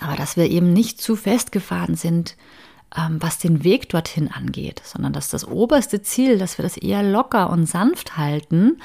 Aber 0.00 0.16
dass 0.16 0.36
wir 0.36 0.50
eben 0.50 0.72
nicht 0.72 1.00
zu 1.00 1.16
festgefahren 1.16 1.96
sind 1.96 2.36
was 2.90 3.38
den 3.38 3.64
Weg 3.64 3.88
dorthin 3.88 4.30
angeht, 4.30 4.80
sondern 4.84 5.12
dass 5.12 5.28
das 5.28 5.46
oberste 5.46 6.02
Ziel, 6.02 6.38
dass 6.38 6.56
wir 6.56 6.62
das 6.62 6.76
eher 6.76 7.02
locker 7.02 7.50
und 7.50 7.66
sanft 7.66 8.16
halten, 8.16 8.78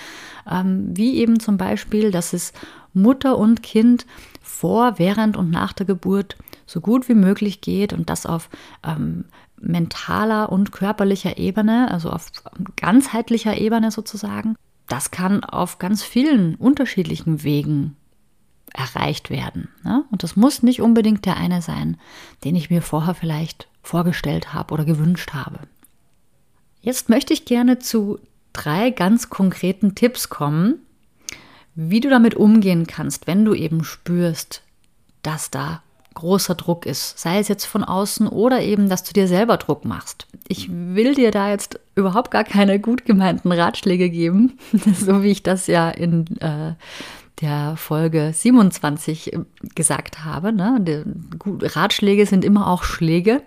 ähm, 0.50 0.90
wie 0.92 1.18
eben 1.18 1.40
zum 1.40 1.58
Beispiel, 1.58 2.12
dass 2.12 2.34
es 2.34 2.52
Mutter 2.94 3.38
und 3.38 3.64
Kind 3.64 4.06
vor, 4.42 5.00
während 5.00 5.38
und 5.38 5.50
nach 5.50 5.72
der 5.74 5.86
Geburt 5.86 6.36
so 6.66 6.82
gut 6.82 7.10
wie 7.10 7.16
möglich 7.16 7.62
geht 7.62 7.94
und 7.94 8.10
das 8.10 8.26
auf 8.26 8.50
ähm, 8.84 9.26
mentaler 9.58 10.52
und 10.52 10.72
körperlicher 10.72 11.38
Ebene, 11.38 11.90
also 11.92 12.10
auf 12.10 12.32
ganzheitlicher 12.76 13.58
Ebene 13.58 13.92
sozusagen. 13.92 14.56
Das 14.88 15.12
kann 15.12 15.44
auf 15.44 15.80
ganz 15.80 16.04
vielen 16.04 16.56
unterschiedlichen 16.56 17.44
Wegen 17.44 17.96
erreicht 18.74 19.30
werden. 19.30 19.70
Ne? 19.84 20.04
Und 20.12 20.24
das 20.24 20.36
muss 20.36 20.64
nicht 20.64 20.82
unbedingt 20.82 21.26
der 21.26 21.38
eine 21.38 21.62
sein, 21.62 21.98
den 22.44 22.56
ich 22.56 22.70
mir 22.70 22.82
vorher 22.82 23.16
vielleicht 23.16 23.68
vorgestellt 23.84 24.54
habe 24.54 24.74
oder 24.74 24.86
gewünscht 24.86 25.34
habe. 25.34 25.60
Jetzt 26.82 27.10
möchte 27.10 27.34
ich 27.34 27.46
gerne 27.46 27.80
zu 27.80 28.20
drei 28.54 28.90
ganz 28.92 29.30
konkreten 29.30 29.96
Tipps 29.96 30.30
kommen, 30.30 30.80
wie 31.76 32.00
du 32.00 32.10
damit 32.10 32.36
umgehen 32.36 32.88
kannst, 32.88 33.28
wenn 33.28 33.46
du 33.46 33.54
eben 33.54 33.84
spürst, 33.84 34.62
dass 35.22 35.52
da 35.52 35.82
großer 36.14 36.56
Druck 36.56 36.86
ist, 36.86 37.18
sei 37.18 37.40
es 37.40 37.48
jetzt 37.48 37.66
von 37.66 37.84
außen 37.84 38.28
oder 38.28 38.62
eben, 38.62 38.90
dass 38.90 39.04
du 39.04 39.14
dir 39.14 39.28
selber 39.28 39.58
Druck 39.58 39.86
machst. 39.86 40.28
Ich 40.48 40.70
will 40.70 41.16
dir 41.16 41.32
da 41.32 41.50
jetzt 41.50 41.80
überhaupt 41.96 42.32
gar 42.32 42.44
keine 42.44 42.80
gut 42.80 43.06
gemeinten 43.06 43.52
Ratschläge 43.52 44.10
geben, 44.10 44.58
so 44.94 45.24
wie 45.24 45.32
ich 45.32 45.44
das 45.44 45.68
ja 45.68 45.90
in 45.90 46.26
äh, 46.42 46.74
der 47.40 47.76
Folge 47.78 48.32
27 48.34 49.34
äh, 49.34 49.40
gesagt 49.76 50.24
habe. 50.24 50.52
Ne? 50.52 51.06
Ratschläge 51.62 52.26
sind 52.26 52.44
immer 52.44 52.68
auch 52.68 52.84
Schläge 52.84 53.42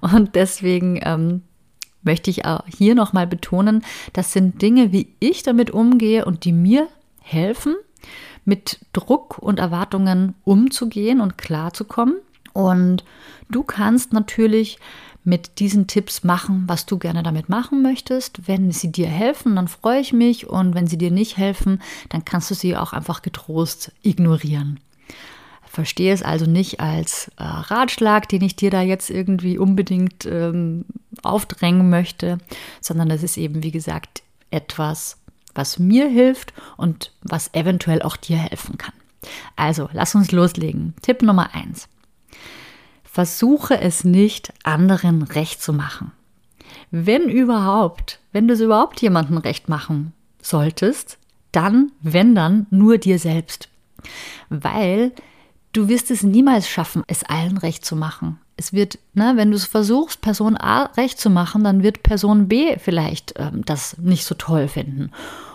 und 0.00 0.34
deswegen 0.34 1.00
ähm, 1.02 1.42
möchte 2.02 2.30
ich 2.30 2.42
hier 2.76 2.94
nochmal 2.94 3.26
betonen, 3.26 3.82
das 4.12 4.32
sind 4.32 4.60
Dinge, 4.62 4.92
wie 4.92 5.14
ich 5.20 5.42
damit 5.42 5.70
umgehe 5.70 6.24
und 6.24 6.44
die 6.44 6.52
mir 6.52 6.86
helfen, 7.20 7.74
mit 8.44 8.80
Druck 8.92 9.38
und 9.38 9.58
Erwartungen 9.58 10.34
umzugehen 10.44 11.20
und 11.22 11.38
klarzukommen. 11.38 12.16
Und 12.52 13.04
du 13.48 13.62
kannst 13.62 14.12
natürlich 14.12 14.78
mit 15.24 15.58
diesen 15.58 15.86
Tipps 15.86 16.22
machen, 16.22 16.64
was 16.66 16.86
du 16.86 16.98
gerne 16.98 17.22
damit 17.22 17.48
machen 17.48 17.82
möchtest. 17.82 18.46
Wenn 18.46 18.70
sie 18.70 18.92
dir 18.92 19.08
helfen, 19.08 19.56
dann 19.56 19.68
freue 19.68 20.00
ich 20.00 20.12
mich 20.12 20.46
und 20.46 20.74
wenn 20.74 20.86
sie 20.86 20.98
dir 20.98 21.10
nicht 21.10 21.38
helfen, 21.38 21.80
dann 22.10 22.24
kannst 22.24 22.50
du 22.50 22.54
sie 22.54 22.76
auch 22.76 22.92
einfach 22.92 23.22
getrost 23.22 23.90
ignorieren. 24.02 24.80
Verstehe 25.64 26.12
es 26.12 26.22
also 26.22 26.46
nicht 26.46 26.78
als 26.78 27.32
äh, 27.36 27.42
Ratschlag, 27.42 28.28
den 28.28 28.42
ich 28.42 28.54
dir 28.54 28.70
da 28.70 28.82
jetzt 28.82 29.10
irgendwie 29.10 29.58
unbedingt 29.58 30.24
ähm, 30.26 30.84
aufdrängen 31.22 31.90
möchte, 31.90 32.38
sondern 32.80 33.08
das 33.08 33.24
ist 33.24 33.36
eben, 33.38 33.64
wie 33.64 33.72
gesagt, 33.72 34.22
etwas, 34.50 35.16
was 35.54 35.80
mir 35.80 36.08
hilft 36.08 36.52
und 36.76 37.12
was 37.22 37.52
eventuell 37.54 38.02
auch 38.02 38.16
dir 38.16 38.36
helfen 38.36 38.78
kann. 38.78 38.92
Also, 39.56 39.88
lass 39.92 40.14
uns 40.14 40.30
loslegen. 40.30 40.94
Tipp 41.02 41.22
Nummer 41.22 41.54
eins 41.54 41.88
versuche 43.14 43.80
es 43.80 44.02
nicht, 44.02 44.52
anderen 44.64 45.22
recht 45.22 45.62
zu 45.62 45.72
machen. 45.72 46.10
Wenn 46.90 47.28
überhaupt, 47.28 48.18
wenn 48.32 48.48
du 48.48 48.54
es 48.54 48.60
überhaupt 48.60 49.00
jemandem 49.02 49.36
recht 49.36 49.68
machen 49.68 50.12
solltest, 50.42 51.18
dann, 51.52 51.92
wenn 52.00 52.34
dann, 52.34 52.66
nur 52.70 52.98
dir 52.98 53.20
selbst. 53.20 53.68
Weil 54.48 55.12
du 55.72 55.86
wirst 55.88 56.10
es 56.10 56.24
niemals 56.24 56.68
schaffen, 56.68 57.04
es 57.06 57.22
allen 57.22 57.56
recht 57.56 57.84
zu 57.84 57.94
machen. 57.94 58.40
Es 58.56 58.72
wird, 58.72 58.98
ne, 59.12 59.34
wenn 59.36 59.52
du 59.52 59.56
es 59.58 59.64
versuchst, 59.64 60.20
Person 60.20 60.56
A 60.56 60.86
recht 60.96 61.20
zu 61.20 61.30
machen, 61.30 61.62
dann 61.62 61.84
wird 61.84 62.02
Person 62.02 62.48
B 62.48 62.76
vielleicht 62.80 63.34
ähm, 63.36 63.64
das 63.64 63.96
nicht 63.98 64.24
so 64.24 64.34
toll 64.34 64.66
finden. 64.66 65.12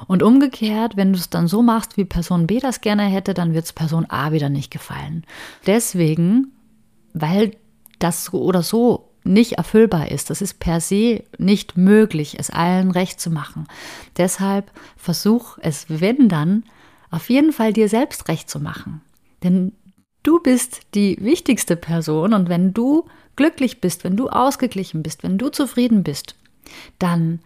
Und 0.08 0.24
umgekehrt, 0.24 0.96
wenn 0.96 1.12
du 1.12 1.20
es 1.20 1.30
dann 1.30 1.50
so 1.50 1.62
machst, 1.62 1.98
wie 1.98 2.06
Person 2.06 2.48
B 2.48 2.62
das 2.62 2.80
gerne 2.80 3.04
hätte, 3.04 3.34
dann 3.34 3.54
wird 3.54 3.66
es 3.66 3.74
Person 3.74 4.06
A 4.10 4.32
wieder 4.32 4.48
nicht 4.48 4.72
gefallen. 4.72 5.26
Deswegen 5.68 6.54
weil 7.14 7.52
das 8.00 8.26
so 8.26 8.42
oder 8.42 8.64
so 8.64 9.10
nicht 9.24 9.54
erfüllbar 9.54 10.12
ist. 10.12 10.30
Das 10.30 10.42
ist 10.42 10.60
per 10.60 10.82
se 10.82 11.24
nicht 11.38 11.78
möglich, 11.78 12.38
es 12.40 12.50
allen 12.50 12.92
recht 12.92 13.20
zu 13.20 13.30
machen. 13.30 13.68
Deshalb 14.18 14.72
versuch 14.98 15.58
es, 15.62 15.86
wenn 15.90 16.30
dann, 16.30 16.64
auf 17.12 17.30
jeden 17.30 17.52
Fall 17.52 17.74
dir 17.74 17.90
selbst 17.90 18.28
recht 18.28 18.50
zu 18.50 18.60
machen. 18.60 19.02
Denn 19.44 19.74
du 20.24 20.40
bist 20.40 20.82
die 20.94 21.18
wichtigste 21.22 21.76
Person 21.76 22.34
und 22.34 22.50
wenn 22.50 22.74
du 22.74 23.08
glücklich 23.36 23.82
bist, 23.82 24.04
wenn 24.04 24.16
du 24.16 24.30
ausgeglichen 24.30 25.02
bist, 25.02 25.24
wenn 25.24 25.38
du 25.38 25.50
zufrieden 25.50 26.04
bist, 26.04 26.36
dann 27.00 27.40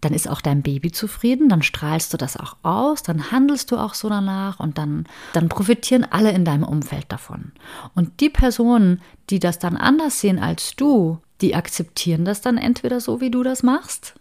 dann 0.00 0.14
ist 0.14 0.28
auch 0.28 0.40
dein 0.40 0.62
Baby 0.62 0.92
zufrieden, 0.92 1.48
dann 1.48 1.62
strahlst 1.62 2.12
du 2.12 2.16
das 2.16 2.36
auch 2.36 2.56
aus, 2.62 3.02
dann 3.02 3.30
handelst 3.30 3.70
du 3.70 3.76
auch 3.76 3.94
so 3.94 4.08
danach 4.08 4.60
und 4.60 4.78
dann, 4.78 5.06
dann 5.32 5.48
profitieren 5.48 6.06
alle 6.08 6.32
in 6.32 6.44
deinem 6.44 6.64
Umfeld 6.64 7.06
davon. 7.08 7.52
Und 7.94 8.20
die 8.20 8.30
Personen, 8.30 9.02
die 9.28 9.38
das 9.38 9.58
dann 9.58 9.76
anders 9.76 10.20
sehen 10.20 10.38
als 10.38 10.74
du, 10.76 11.18
die 11.40 11.54
akzeptieren 11.54 12.24
das 12.24 12.40
dann 12.40 12.58
entweder 12.58 13.00
so, 13.00 13.20
wie 13.20 13.30
du 13.30 13.42
das 13.42 13.62
machst, 13.62 14.14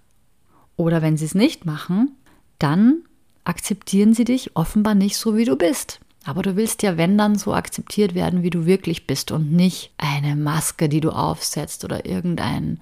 oder 0.76 1.02
wenn 1.02 1.18
sie 1.18 1.26
es 1.26 1.36
nicht 1.36 1.66
machen, 1.66 2.16
dann 2.58 3.04
akzeptieren 3.44 4.14
sie 4.14 4.24
dich 4.24 4.56
offenbar 4.56 4.96
nicht 4.96 5.18
so, 5.18 5.36
wie 5.36 5.44
du 5.44 5.58
bist. 5.58 6.00
Aber 6.26 6.42
du 6.42 6.56
willst 6.56 6.84
ja, 6.84 6.98
wenn 6.98 7.18
dann, 7.18 7.36
so 7.36 7.54
akzeptiert 7.54 8.14
werden, 8.14 8.44
wie 8.44 8.50
du 8.50 8.66
wirklich 8.66 9.08
bist 9.08 9.32
und 9.32 9.52
nicht 9.52 9.92
eine 9.98 10.36
Maske, 10.36 10.88
die 10.88 11.02
du 11.02 11.10
aufsetzt 11.10 11.84
oder 11.84 12.06
irgendein 12.06 12.80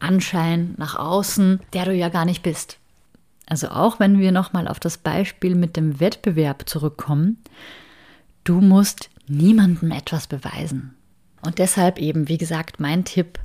Anschein 0.00 0.74
nach 0.76 0.96
außen, 0.96 1.60
der 1.72 1.84
du 1.84 1.94
ja 1.94 2.08
gar 2.08 2.24
nicht 2.24 2.42
bist. 2.42 2.78
Also 3.46 3.68
auch 3.68 3.98
wenn 3.98 4.18
wir 4.18 4.32
nochmal 4.32 4.68
auf 4.68 4.80
das 4.80 4.98
Beispiel 4.98 5.54
mit 5.54 5.76
dem 5.76 6.00
Wettbewerb 6.00 6.68
zurückkommen, 6.68 7.38
du 8.44 8.60
musst 8.60 9.10
niemandem 9.26 9.90
etwas 9.90 10.26
beweisen. 10.26 10.94
Und 11.42 11.58
deshalb 11.58 11.98
eben, 11.98 12.28
wie 12.28 12.38
gesagt, 12.38 12.80
mein 12.80 13.04
Tipp, 13.04 13.38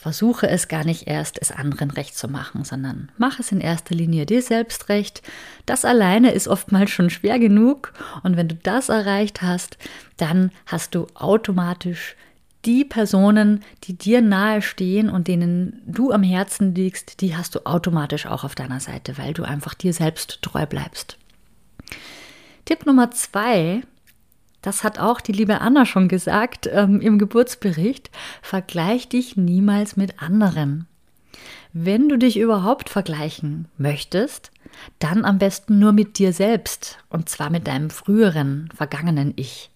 versuche 0.00 0.48
es 0.48 0.66
gar 0.68 0.84
nicht 0.84 1.06
erst, 1.08 1.38
es 1.42 1.52
anderen 1.52 1.90
recht 1.90 2.16
zu 2.16 2.26
machen, 2.26 2.64
sondern 2.64 3.12
mach 3.18 3.38
es 3.38 3.52
in 3.52 3.60
erster 3.60 3.94
Linie 3.94 4.24
dir 4.24 4.40
selbst 4.40 4.88
recht. 4.88 5.20
Das 5.66 5.84
alleine 5.84 6.30
ist 6.32 6.48
oftmals 6.48 6.90
schon 6.90 7.10
schwer 7.10 7.38
genug. 7.38 7.92
Und 8.22 8.38
wenn 8.38 8.48
du 8.48 8.54
das 8.54 8.88
erreicht 8.88 9.42
hast, 9.42 9.76
dann 10.16 10.52
hast 10.64 10.94
du 10.94 11.06
automatisch 11.12 12.16
die 12.64 12.84
Personen, 12.84 13.62
die 13.84 13.96
dir 13.96 14.20
nahe 14.20 14.62
stehen 14.62 15.08
und 15.08 15.28
denen 15.28 15.82
du 15.86 16.12
am 16.12 16.22
Herzen 16.22 16.74
liegst, 16.74 17.20
die 17.20 17.36
hast 17.36 17.54
du 17.54 17.66
automatisch 17.66 18.26
auch 18.26 18.44
auf 18.44 18.54
deiner 18.54 18.80
Seite, 18.80 19.16
weil 19.18 19.32
du 19.32 19.44
einfach 19.44 19.74
dir 19.74 19.92
selbst 19.92 20.42
treu 20.42 20.66
bleibst. 20.66 21.16
Tipp 22.64 22.86
Nummer 22.86 23.10
zwei, 23.10 23.82
das 24.62 24.84
hat 24.84 24.98
auch 24.98 25.20
die 25.20 25.32
liebe 25.32 25.60
Anna 25.60 25.86
schon 25.86 26.08
gesagt 26.08 26.68
ähm, 26.70 27.00
im 27.00 27.18
Geburtsbericht, 27.18 28.10
vergleich 28.42 29.08
dich 29.08 29.36
niemals 29.36 29.96
mit 29.96 30.22
anderen. 30.22 30.86
Wenn 31.72 32.08
du 32.08 32.18
dich 32.18 32.36
überhaupt 32.36 32.90
vergleichen 32.90 33.68
möchtest, 33.78 34.50
dann 34.98 35.24
am 35.24 35.38
besten 35.38 35.78
nur 35.78 35.92
mit 35.92 36.18
dir 36.18 36.32
selbst 36.32 36.98
und 37.08 37.28
zwar 37.28 37.48
mit 37.50 37.66
deinem 37.66 37.90
früheren, 37.90 38.68
vergangenen 38.74 39.32
Ich. 39.36 39.70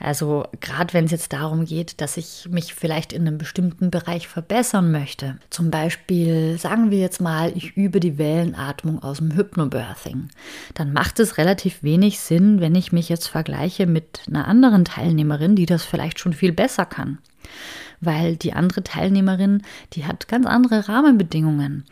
Also 0.00 0.46
gerade 0.60 0.94
wenn 0.94 1.06
es 1.06 1.10
jetzt 1.10 1.32
darum 1.32 1.64
geht, 1.64 2.00
dass 2.00 2.16
ich 2.16 2.48
mich 2.50 2.74
vielleicht 2.74 3.12
in 3.12 3.26
einem 3.26 3.38
bestimmten 3.38 3.90
Bereich 3.90 4.28
verbessern 4.28 4.90
möchte. 4.90 5.38
Zum 5.50 5.70
Beispiel 5.70 6.58
sagen 6.58 6.90
wir 6.90 6.98
jetzt 6.98 7.20
mal, 7.20 7.52
ich 7.56 7.76
übe 7.76 8.00
die 8.00 8.18
Wellenatmung 8.18 9.02
aus 9.02 9.18
dem 9.18 9.34
Hypnobirthing. 9.34 10.28
Dann 10.74 10.92
macht 10.92 11.20
es 11.20 11.38
relativ 11.38 11.82
wenig 11.82 12.20
Sinn, 12.20 12.60
wenn 12.60 12.74
ich 12.74 12.92
mich 12.92 13.08
jetzt 13.08 13.28
vergleiche 13.28 13.86
mit 13.86 14.22
einer 14.26 14.46
anderen 14.46 14.84
Teilnehmerin, 14.84 15.56
die 15.56 15.66
das 15.66 15.84
vielleicht 15.84 16.18
schon 16.18 16.32
viel 16.32 16.52
besser 16.52 16.86
kann 16.86 17.18
weil 18.00 18.36
die 18.36 18.52
andere 18.52 18.82
Teilnehmerin, 18.84 19.62
die 19.94 20.04
hat 20.04 20.28
ganz 20.28 20.46
andere 20.46 20.88
Rahmenbedingungen. 20.88 21.84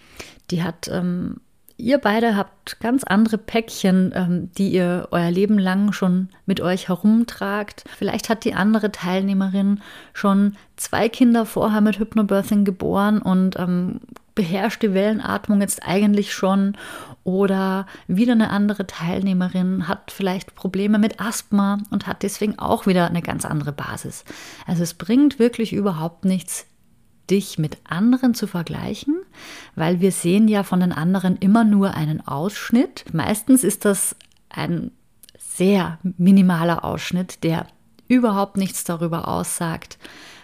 Die 0.50 0.62
hat 0.62 0.88
ähm, 0.88 1.40
ihr 1.76 1.98
beide 1.98 2.36
habt 2.36 2.80
ganz 2.80 3.04
andere 3.04 3.38
Päckchen, 3.38 4.12
ähm, 4.14 4.50
die 4.56 4.70
ihr 4.70 5.08
euer 5.10 5.30
Leben 5.30 5.58
lang 5.58 5.92
schon 5.92 6.28
mit 6.46 6.60
euch 6.60 6.88
herumtragt. 6.88 7.84
Vielleicht 7.96 8.28
hat 8.28 8.44
die 8.44 8.54
andere 8.54 8.92
Teilnehmerin 8.92 9.80
schon 10.12 10.56
zwei 10.76 11.08
Kinder 11.08 11.46
vorher 11.46 11.80
mit 11.80 11.98
Hypnobirthing 11.98 12.64
geboren 12.64 13.20
und 13.20 13.58
ähm, 13.58 14.00
beherrscht 14.34 14.82
die 14.82 14.94
Wellenatmung 14.94 15.60
jetzt 15.60 15.82
eigentlich 15.84 16.32
schon. 16.32 16.76
Oder 17.24 17.86
wieder 18.06 18.32
eine 18.32 18.50
andere 18.50 18.86
Teilnehmerin 18.86 19.88
hat 19.88 20.12
vielleicht 20.12 20.54
Probleme 20.54 20.98
mit 20.98 21.20
Asthma 21.20 21.78
und 21.90 22.06
hat 22.06 22.22
deswegen 22.22 22.58
auch 22.58 22.86
wieder 22.86 23.08
eine 23.08 23.22
ganz 23.22 23.44
andere 23.44 23.72
Basis. 23.72 24.24
Also 24.66 24.84
es 24.84 24.94
bringt 24.94 25.40
wirklich 25.40 25.72
überhaupt 25.72 26.24
nichts, 26.24 26.66
dich 27.30 27.58
mit 27.58 27.78
anderen 27.84 28.34
zu 28.34 28.46
vergleichen, 28.46 29.16
weil 29.74 30.00
wir 30.00 30.12
sehen 30.12 30.48
ja 30.48 30.62
von 30.62 30.80
den 30.80 30.92
anderen 30.92 31.36
immer 31.36 31.64
nur 31.64 31.94
einen 31.94 32.26
Ausschnitt. 32.26 33.04
Meistens 33.12 33.64
ist 33.64 33.84
das 33.84 34.16
ein 34.48 34.90
sehr 35.38 35.98
minimaler 36.02 36.84
Ausschnitt, 36.84 37.42
der 37.42 37.66
überhaupt 38.08 38.56
nichts 38.56 38.84
darüber 38.84 39.28
aussagt, 39.28 39.98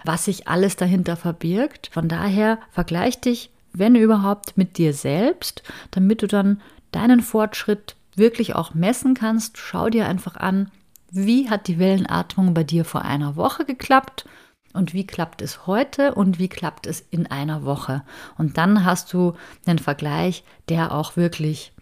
was 0.04 0.24
sich 0.24 0.48
alles 0.48 0.76
dahinter 0.76 1.16
verbirgt. 1.16 1.90
Von 1.92 2.08
daher 2.08 2.58
vergleich 2.70 3.20
dich, 3.20 3.50
wenn 3.72 3.94
überhaupt, 3.94 4.56
mit 4.56 4.78
dir 4.78 4.92
selbst, 4.92 5.62
damit 5.90 6.22
du 6.22 6.26
dann 6.26 6.60
deinen 6.90 7.20
Fortschritt 7.20 7.96
wirklich 8.16 8.54
auch 8.54 8.74
messen 8.74 9.14
kannst. 9.14 9.58
Schau 9.58 9.88
dir 9.88 10.06
einfach 10.06 10.36
an, 10.36 10.70
wie 11.10 11.48
hat 11.48 11.68
die 11.68 11.78
Wellenatmung 11.78 12.54
bei 12.54 12.64
dir 12.64 12.84
vor 12.84 13.02
einer 13.02 13.36
Woche 13.36 13.64
geklappt 13.64 14.26
und 14.72 14.94
wie 14.94 15.06
klappt 15.06 15.42
es 15.42 15.66
heute 15.66 16.14
und 16.14 16.38
wie 16.38 16.48
klappt 16.48 16.86
es 16.86 17.04
in 17.10 17.26
einer 17.26 17.64
Woche. 17.64 18.02
Und 18.38 18.58
dann 18.58 18.84
hast 18.84 19.12
du 19.12 19.34
einen 19.66 19.78
Vergleich, 19.78 20.44
der 20.68 20.92
auch 20.92 21.16
wirklich 21.16 21.72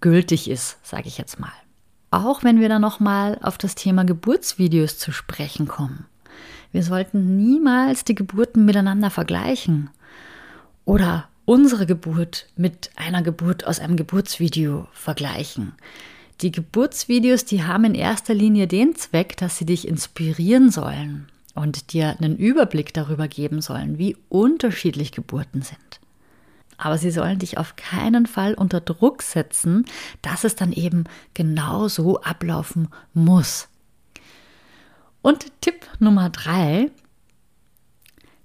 gültig 0.00 0.48
ist, 0.48 0.78
sage 0.82 1.08
ich 1.08 1.18
jetzt 1.18 1.40
mal. 1.40 1.52
Auch 2.10 2.42
wenn 2.42 2.60
wir 2.60 2.68
dann 2.68 2.82
nochmal 2.82 3.38
auf 3.42 3.58
das 3.58 3.74
Thema 3.74 4.04
Geburtsvideos 4.04 4.98
zu 4.98 5.12
sprechen 5.12 5.68
kommen. 5.68 6.06
Wir 6.72 6.82
sollten 6.82 7.36
niemals 7.36 8.04
die 8.04 8.14
Geburten 8.14 8.64
miteinander 8.64 9.10
vergleichen 9.10 9.90
oder 10.84 11.28
unsere 11.44 11.86
Geburt 11.86 12.46
mit 12.56 12.90
einer 12.96 13.22
Geburt 13.22 13.66
aus 13.66 13.80
einem 13.80 13.96
Geburtsvideo 13.96 14.86
vergleichen. 14.92 15.72
Die 16.42 16.52
Geburtsvideos, 16.52 17.44
die 17.44 17.64
haben 17.64 17.84
in 17.84 17.94
erster 17.94 18.34
Linie 18.34 18.66
den 18.66 18.94
Zweck, 18.94 19.36
dass 19.36 19.58
sie 19.58 19.66
dich 19.66 19.86
inspirieren 19.86 20.70
sollen, 20.70 21.28
und 21.54 21.92
dir 21.92 22.16
einen 22.18 22.36
Überblick 22.36 22.94
darüber 22.94 23.28
geben 23.28 23.60
sollen, 23.60 23.98
wie 23.98 24.16
unterschiedlich 24.28 25.12
Geburten 25.12 25.62
sind. 25.62 26.00
Aber 26.76 26.96
sie 26.96 27.10
sollen 27.10 27.38
dich 27.38 27.58
auf 27.58 27.76
keinen 27.76 28.26
Fall 28.26 28.54
unter 28.54 28.80
Druck 28.80 29.22
setzen, 29.22 29.84
dass 30.22 30.44
es 30.44 30.56
dann 30.56 30.72
eben 30.72 31.04
genau 31.34 31.88
so 31.88 32.20
ablaufen 32.20 32.88
muss. 33.12 33.68
Und 35.22 35.52
Tipp 35.60 35.86
Nummer 35.98 36.30
drei, 36.30 36.90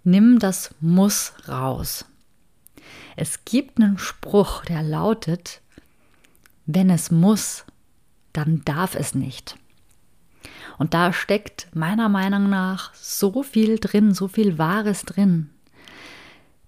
nimm 0.04 0.40
das 0.40 0.76
Muss 0.82 1.34
raus. 1.48 2.06
Es 3.16 3.46
gibt 3.46 3.80
einen 3.80 3.98
Spruch, 3.98 4.66
der 4.66 4.84
lautet, 4.84 5.62
wenn 6.66 6.90
es 6.90 7.12
muss, 7.12 7.64
dann 8.34 8.64
darf 8.66 8.96
es 8.96 9.16
nicht. 9.16 9.56
Und 10.78 10.94
da 10.94 11.14
steckt 11.14 11.68
meiner 11.74 12.10
Meinung 12.10 12.50
nach 12.50 12.94
so 12.94 13.44
viel 13.44 13.80
drin, 13.80 14.14
so 14.14 14.28
viel 14.28 14.58
Wahres 14.58 15.04
drin. 15.04 15.50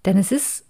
Denn 0.04 0.16
es 0.16 0.32
ist, 0.32 0.64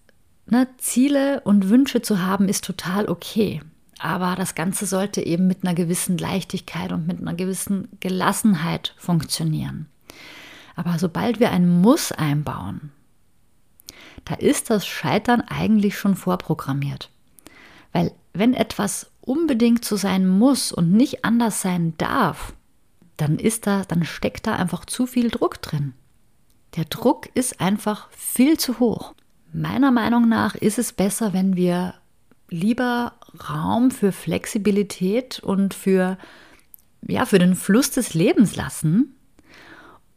ne, 0.46 0.66
Ziele 0.78 1.40
und 1.42 1.68
Wünsche 1.68 2.02
zu 2.02 2.20
haben, 2.22 2.48
ist 2.48 2.64
total 2.64 3.08
okay. 3.08 3.60
Aber 3.98 4.34
das 4.36 4.54
Ganze 4.54 4.86
sollte 4.86 5.24
eben 5.24 5.46
mit 5.46 5.64
einer 5.64 5.74
gewissen 5.74 6.18
Leichtigkeit 6.18 6.92
und 6.92 7.06
mit 7.06 7.20
einer 7.20 7.34
gewissen 7.34 7.88
Gelassenheit 8.00 8.94
funktionieren. 8.96 9.86
Aber 10.76 10.98
sobald 10.98 11.40
wir 11.40 11.50
ein 11.50 11.68
Muss 11.80 12.12
einbauen, 12.12 12.92
da 14.24 14.34
ist 14.34 14.70
das 14.70 14.86
Scheitern 14.86 15.40
eigentlich 15.40 15.98
schon 15.98 16.14
vorprogrammiert. 16.14 17.10
Weil 17.92 18.12
wenn 18.32 18.54
etwas 18.54 19.10
unbedingt 19.20 19.84
so 19.84 19.96
sein 19.96 20.28
muss 20.28 20.70
und 20.70 20.92
nicht 20.92 21.24
anders 21.24 21.60
sein 21.62 21.94
darf, 21.98 22.52
dann 23.18 23.38
ist 23.38 23.66
da, 23.66 23.84
dann 23.84 24.04
steckt 24.04 24.46
da 24.46 24.56
einfach 24.56 24.86
zu 24.86 25.06
viel 25.06 25.30
Druck 25.30 25.60
drin. 25.60 25.92
Der 26.76 26.84
Druck 26.84 27.28
ist 27.34 27.60
einfach 27.60 28.10
viel 28.12 28.58
zu 28.58 28.78
hoch. 28.78 29.14
Meiner 29.52 29.90
Meinung 29.90 30.28
nach 30.28 30.54
ist 30.54 30.78
es 30.78 30.92
besser, 30.92 31.32
wenn 31.32 31.56
wir 31.56 31.94
lieber 32.48 33.14
Raum 33.48 33.90
für 33.90 34.12
Flexibilität 34.12 35.40
und 35.40 35.74
für, 35.74 36.18
ja, 37.06 37.26
für 37.26 37.38
den 37.38 37.54
Fluss 37.54 37.90
des 37.90 38.14
Lebens 38.14 38.56
lassen 38.56 39.14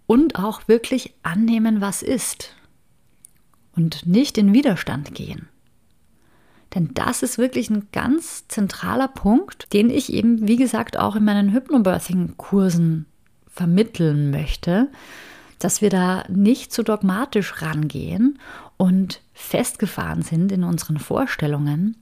und 0.05 0.35
auch 0.35 0.67
wirklich 0.67 1.13
annehmen, 1.23 1.81
was 1.81 2.01
ist 2.01 2.55
und 3.75 4.05
nicht 4.05 4.37
in 4.37 4.53
Widerstand 4.53 5.13
gehen. 5.15 5.47
Denn 6.73 6.91
das 6.93 7.21
ist 7.21 7.37
wirklich 7.37 7.69
ein 7.69 7.87
ganz 7.91 8.47
zentraler 8.47 9.09
Punkt, 9.09 9.73
den 9.73 9.89
ich 9.89 10.13
eben, 10.13 10.47
wie 10.47 10.55
gesagt, 10.55 10.97
auch 10.97 11.15
in 11.15 11.25
meinen 11.25 11.51
Hypnobirthing-Kursen 11.51 13.05
vermitteln 13.47 14.31
möchte, 14.31 14.87
dass 15.59 15.81
wir 15.81 15.89
da 15.89 16.23
nicht 16.29 16.71
zu 16.71 16.83
dogmatisch 16.83 17.61
rangehen 17.61 18.39
und 18.77 19.21
festgefahren 19.33 20.23
sind 20.23 20.51
in 20.51 20.63
unseren 20.63 20.97
Vorstellungen, 20.97 21.97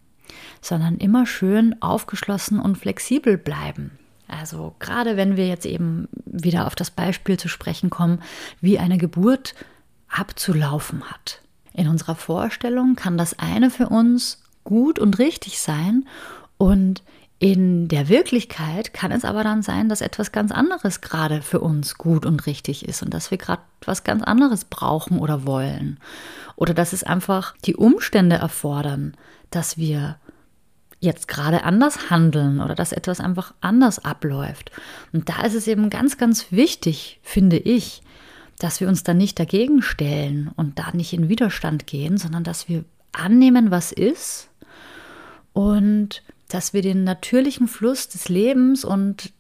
sondern 0.62 0.98
immer 0.98 1.26
schön 1.26 1.82
aufgeschlossen 1.82 2.60
und 2.60 2.78
flexibel 2.78 3.38
bleiben. 3.38 3.92
Also 4.28 4.76
gerade 4.80 5.18
wenn 5.18 5.36
wir 5.36 5.48
jetzt 5.48 5.66
eben 5.66 6.08
wieder 6.26 6.68
auf 6.68 6.76
das 6.76 6.92
Beispiel 6.92 7.38
zu 7.38 7.48
sprechen 7.50 7.90
kommen, 7.90 8.22
wie 8.62 8.78
eine 8.78 9.00
Geburt 9.00 9.56
abzulaufen 10.08 11.04
hat. 11.10 11.42
In 11.74 11.88
unserer 11.88 12.16
Vorstellung 12.16 12.96
kann 12.96 13.18
das 13.18 13.40
eine 13.40 13.72
für 13.72 13.90
uns 13.90 14.39
gut 14.70 15.00
und 15.00 15.18
richtig 15.18 15.60
sein 15.60 16.06
und 16.60 17.02
in 17.40 17.88
der 17.88 18.10
Wirklichkeit 18.10 18.94
kann 18.94 19.14
es 19.14 19.24
aber 19.24 19.44
dann 19.46 19.64
sein, 19.64 19.88
dass 19.88 20.02
etwas 20.02 20.34
ganz 20.34 20.52
anderes 20.52 21.00
gerade 21.00 21.42
für 21.42 21.62
uns 21.62 21.98
gut 21.98 22.26
und 22.26 22.46
richtig 22.46 22.86
ist 22.86 23.02
und 23.02 23.14
dass 23.14 23.32
wir 23.32 23.38
gerade 23.38 23.62
was 23.86 24.04
ganz 24.04 24.24
anderes 24.24 24.66
brauchen 24.66 25.18
oder 25.18 25.46
wollen. 25.46 26.00
Oder 26.58 26.74
dass 26.74 26.92
es 26.92 27.04
einfach 27.04 27.56
die 27.64 27.78
Umstände 27.78 28.36
erfordern, 28.36 29.16
dass 29.52 29.78
wir 29.78 30.18
jetzt 31.00 31.30
gerade 31.30 31.64
anders 31.64 32.10
handeln 32.10 32.60
oder 32.60 32.76
dass 32.76 32.92
etwas 32.92 33.22
einfach 33.22 33.54
anders 33.62 34.04
abläuft. 34.04 34.70
Und 35.14 35.30
da 35.30 35.44
ist 35.44 35.56
es 35.56 35.66
eben 35.68 35.90
ganz, 35.90 36.18
ganz 36.18 36.52
wichtig, 36.52 37.22
finde 37.24 37.58
ich, 37.58 38.04
dass 38.60 38.82
wir 38.82 38.90
uns 38.90 39.04
da 39.04 39.14
nicht 39.14 39.40
dagegen 39.40 39.82
stellen 39.82 40.52
und 40.58 40.78
da 40.78 40.92
nicht 40.92 41.14
in 41.14 41.30
Widerstand 41.30 41.88
gehen, 41.88 42.18
sondern 42.18 42.44
dass 42.44 42.68
wir 42.68 42.84
annehmen, 43.14 43.72
was 43.72 43.94
ist 43.94 44.50
und 45.54 46.24
dass 46.48 46.74
wir 46.74 46.82
den 46.82 47.04
natürlichen 47.04 47.68
Fluss 47.68 48.10
des 48.10 48.30
Lebens 48.30 48.84
und 48.84 49.32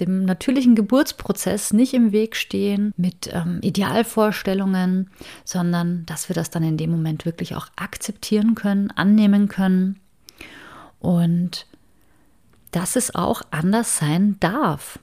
dem 0.00 0.24
natürlichen 0.24 0.74
Geburtsprozess 0.74 1.72
nicht 1.72 1.94
im 1.94 2.12
Weg 2.12 2.34
stehen 2.36 2.92
mit 2.96 3.30
ähm, 3.32 3.58
Idealvorstellungen, 3.62 5.10
sondern 5.44 6.06
dass 6.06 6.28
wir 6.28 6.34
das 6.34 6.50
dann 6.50 6.62
in 6.62 6.76
dem 6.76 6.90
Moment 6.90 7.24
wirklich 7.24 7.54
auch 7.54 7.68
akzeptieren 7.76 8.54
können, 8.54 8.90
annehmen 8.90 9.48
können 9.48 10.00
und 10.98 11.66
dass 12.70 12.96
es 12.96 13.14
auch 13.14 13.42
anders 13.50 13.98
sein 13.98 14.36
darf. 14.40 14.98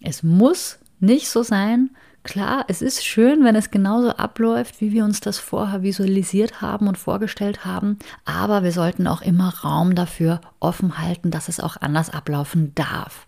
Es 0.00 0.22
muss 0.22 0.78
nicht 0.98 1.28
so 1.28 1.42
sein, 1.42 1.90
Klar, 2.24 2.66
es 2.68 2.82
ist 2.82 3.04
schön, 3.04 3.44
wenn 3.44 3.56
es 3.56 3.72
genauso 3.72 4.10
abläuft, 4.10 4.80
wie 4.80 4.92
wir 4.92 5.04
uns 5.04 5.20
das 5.20 5.38
vorher 5.38 5.82
visualisiert 5.82 6.60
haben 6.60 6.86
und 6.86 6.96
vorgestellt 6.96 7.64
haben, 7.64 7.98
aber 8.24 8.62
wir 8.62 8.70
sollten 8.70 9.08
auch 9.08 9.22
immer 9.22 9.52
Raum 9.64 9.96
dafür 9.96 10.40
offen 10.60 10.98
halten, 10.98 11.32
dass 11.32 11.48
es 11.48 11.58
auch 11.58 11.76
anders 11.80 12.10
ablaufen 12.10 12.72
darf. 12.76 13.26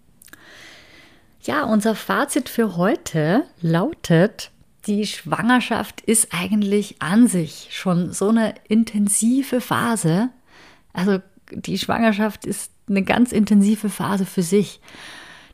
Ja, 1.42 1.64
unser 1.64 1.96
Fazit 1.96 2.48
für 2.48 2.76
heute 2.76 3.44
lautet, 3.60 4.52
die 4.86 5.06
Schwangerschaft 5.06 6.00
ist 6.00 6.28
eigentlich 6.32 7.02
an 7.02 7.26
sich 7.26 7.68
schon 7.72 8.12
so 8.12 8.28
eine 8.28 8.54
intensive 8.68 9.60
Phase. 9.60 10.30
Also 10.92 11.18
die 11.50 11.78
Schwangerschaft 11.78 12.46
ist 12.46 12.70
eine 12.88 13.02
ganz 13.02 13.32
intensive 13.32 13.88
Phase 13.88 14.24
für 14.24 14.42
sich. 14.42 14.80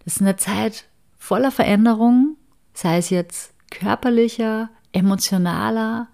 Das 0.05 0.17
ist 0.17 0.23
eine 0.23 0.37
Zeit 0.37 0.85
voller 1.19 1.51
Veränderungen, 1.51 2.37
sei 2.73 2.99
es 2.99 3.11
jetzt 3.11 3.55
körperlicher, 3.71 4.71
emotionaler, 4.93 6.09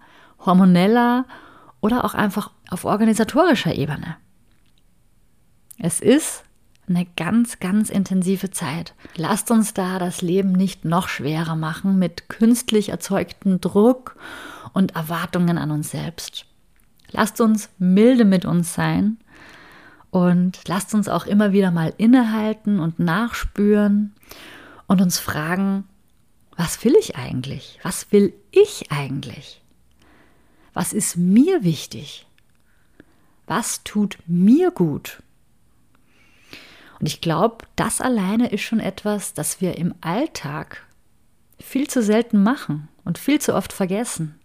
hormoneller 0.45 1.25
oder 1.81 2.05
auch 2.05 2.13
einfach 2.13 2.51
auf 2.69 2.85
organisatorischer 2.85 3.73
Ebene. 3.73 4.17
Es 5.79 5.99
ist 5.99 6.43
eine 6.89 7.05
ganz, 7.17 7.59
ganz 7.59 7.89
intensive 7.89 8.49
Zeit. 8.51 8.93
Lasst 9.15 9.51
uns 9.51 9.73
da 9.73 9.99
das 9.99 10.21
Leben 10.21 10.53
nicht 10.53 10.85
noch 10.85 11.09
schwerer 11.09 11.55
machen 11.55 11.99
mit 11.99 12.29
künstlich 12.29 12.89
erzeugtem 12.89 13.59
Druck 13.59 14.15
und 14.73 14.95
Erwartungen 14.95 15.57
an 15.57 15.71
uns 15.71 15.91
selbst. 15.91 16.45
Lasst 17.11 17.41
uns 17.41 17.69
milde 17.77 18.25
mit 18.25 18.45
uns 18.45 18.73
sein 18.73 19.17
und 20.09 20.59
lasst 20.67 20.93
uns 20.93 21.09
auch 21.09 21.25
immer 21.25 21.51
wieder 21.51 21.71
mal 21.71 21.93
innehalten 21.97 22.79
und 22.79 22.99
nachspüren 22.99 24.13
und 24.87 25.01
uns 25.01 25.19
fragen, 25.19 25.83
was 26.57 26.83
will 26.83 26.95
ich 26.99 27.15
eigentlich? 27.15 27.79
Was 27.83 28.11
will 28.11 28.33
ich 28.51 28.91
eigentlich? 28.91 29.61
Was 30.73 30.91
ist 30.91 31.15
mir 31.15 31.63
wichtig? 31.63 32.25
Was 33.45 33.83
tut 33.83 34.17
mir 34.25 34.71
gut? 34.71 35.21
Und 36.99 37.05
ich 37.05 37.21
glaube, 37.21 37.65
das 37.75 38.01
alleine 38.01 38.49
ist 38.49 38.63
schon 38.63 38.79
etwas, 38.79 39.35
das 39.35 39.61
wir 39.61 39.77
im 39.77 39.93
Alltag 40.01 40.83
viel 41.59 41.87
zu 41.87 42.01
selten 42.01 42.41
machen 42.41 42.87
und 43.05 43.19
viel 43.19 43.39
zu 43.39 43.53
oft 43.53 43.71
vergessen. 43.71 44.39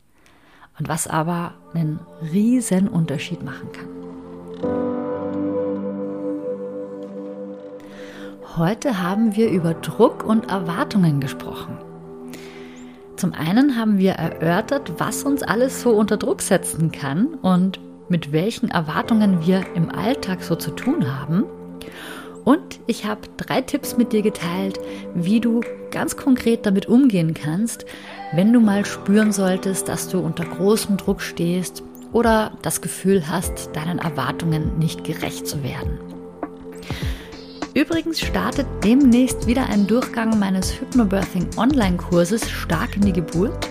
Und 0.79 0.89
was 0.89 1.07
aber 1.07 1.55
einen 1.73 2.01
riesen 2.21 2.89
Unterschied 2.89 3.43
machen 3.43 3.73
kann. 3.73 3.89
Heute 8.57 9.03
haben 9.03 9.35
wir 9.35 9.51
über 9.51 9.73
Druck 9.73 10.25
und 10.25 10.51
Erwartungen 10.51 11.21
gesprochen. 11.21 11.79
Zum 13.23 13.35
einen 13.35 13.77
haben 13.77 13.99
wir 13.99 14.15
erörtert, 14.15 14.95
was 14.99 15.23
uns 15.23 15.45
alles 15.45 15.81
so 15.81 15.91
unter 15.91 16.17
Druck 16.17 16.43
setzen 16.43 16.91
kann 16.91 17.27
und 17.27 17.79
mit 18.09 18.33
welchen 18.33 18.69
Erwartungen 18.69 19.47
wir 19.47 19.65
im 19.77 19.91
Alltag 19.91 20.43
so 20.43 20.57
zu 20.57 20.73
tun 20.73 21.07
haben. 21.07 21.45
Und 22.45 22.81
ich 22.89 23.05
habe 23.05 23.21
drei 23.37 23.61
Tipps 23.61 23.97
mit 23.97 24.13
dir 24.13 24.23
geteilt, 24.23 24.81
wie 25.15 25.39
du 25.39 25.61
ganz 25.93 26.17
konkret 26.17 26.67
damit 26.67 26.87
umgehen 26.87 27.33
kannst, 27.33 27.87
wenn 28.33 28.53
du 28.53 28.59
mal 28.59 28.85
spüren 28.85 29.31
solltest, 29.31 29.87
dass 29.87 30.09
du 30.09 30.19
unter 30.19 30.45
großem 30.45 30.97
Druck 30.97 31.21
stehst 31.21 31.85
oder 32.13 32.51
das 32.63 32.81
Gefühl 32.81 33.29
hast, 33.29 33.71
deinen 33.77 34.01
Erwartungen 34.01 34.81
nicht 34.81 35.05
gerecht 35.05 35.47
zu 35.47 35.63
werden. 35.63 36.12
Übrigens 37.75 38.21
startet 38.21 38.67
demnächst 38.85 39.47
wieder 39.47 39.67
ein 39.67 39.87
Durchgang 39.87 40.39
meines 40.39 40.81
Hypnobirthing 40.81 41.49
Online-Kurses 41.57 42.51
Stark 42.51 42.97
in 42.97 43.03
die 43.03 43.13
Geburt. 43.13 43.69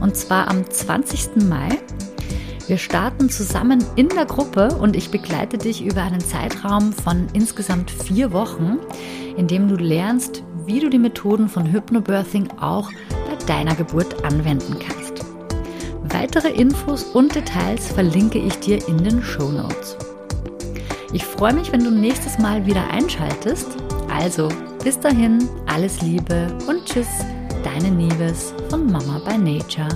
Und 0.00 0.16
zwar 0.16 0.48
am 0.48 0.68
20. 0.68 1.44
Mai 1.48 1.78
wir 2.70 2.78
starten 2.78 3.28
zusammen 3.28 3.84
in 3.96 4.08
der 4.10 4.26
Gruppe 4.26 4.68
und 4.76 4.94
ich 4.94 5.10
begleite 5.10 5.58
dich 5.58 5.84
über 5.84 6.02
einen 6.02 6.20
Zeitraum 6.20 6.92
von 6.92 7.26
insgesamt 7.32 7.90
vier 7.90 8.32
Wochen, 8.32 8.78
in 9.36 9.48
dem 9.48 9.66
du 9.66 9.74
lernst, 9.74 10.44
wie 10.66 10.78
du 10.78 10.88
die 10.88 11.00
Methoden 11.00 11.48
von 11.48 11.66
Hypnobirthing 11.66 12.48
auch 12.60 12.88
bei 13.26 13.44
deiner 13.46 13.74
Geburt 13.74 14.24
anwenden 14.24 14.76
kannst. 14.78 15.24
Weitere 16.04 16.50
Infos 16.50 17.02
und 17.02 17.34
Details 17.34 17.88
verlinke 17.88 18.38
ich 18.38 18.56
dir 18.60 18.86
in 18.86 18.98
den 18.98 19.20
Show 19.20 19.50
Notes. 19.50 19.96
Ich 21.12 21.24
freue 21.24 21.54
mich, 21.54 21.72
wenn 21.72 21.82
du 21.82 21.90
nächstes 21.90 22.38
Mal 22.38 22.64
wieder 22.66 22.88
einschaltest. 22.88 23.66
Also, 24.08 24.48
bis 24.84 24.98
dahin, 25.00 25.48
alles 25.66 26.00
Liebe 26.02 26.46
und 26.68 26.84
Tschüss, 26.86 27.08
deine 27.64 27.90
Nieves 27.90 28.54
von 28.68 28.86
Mama 28.86 29.20
by 29.26 29.36
Nature. 29.36 29.88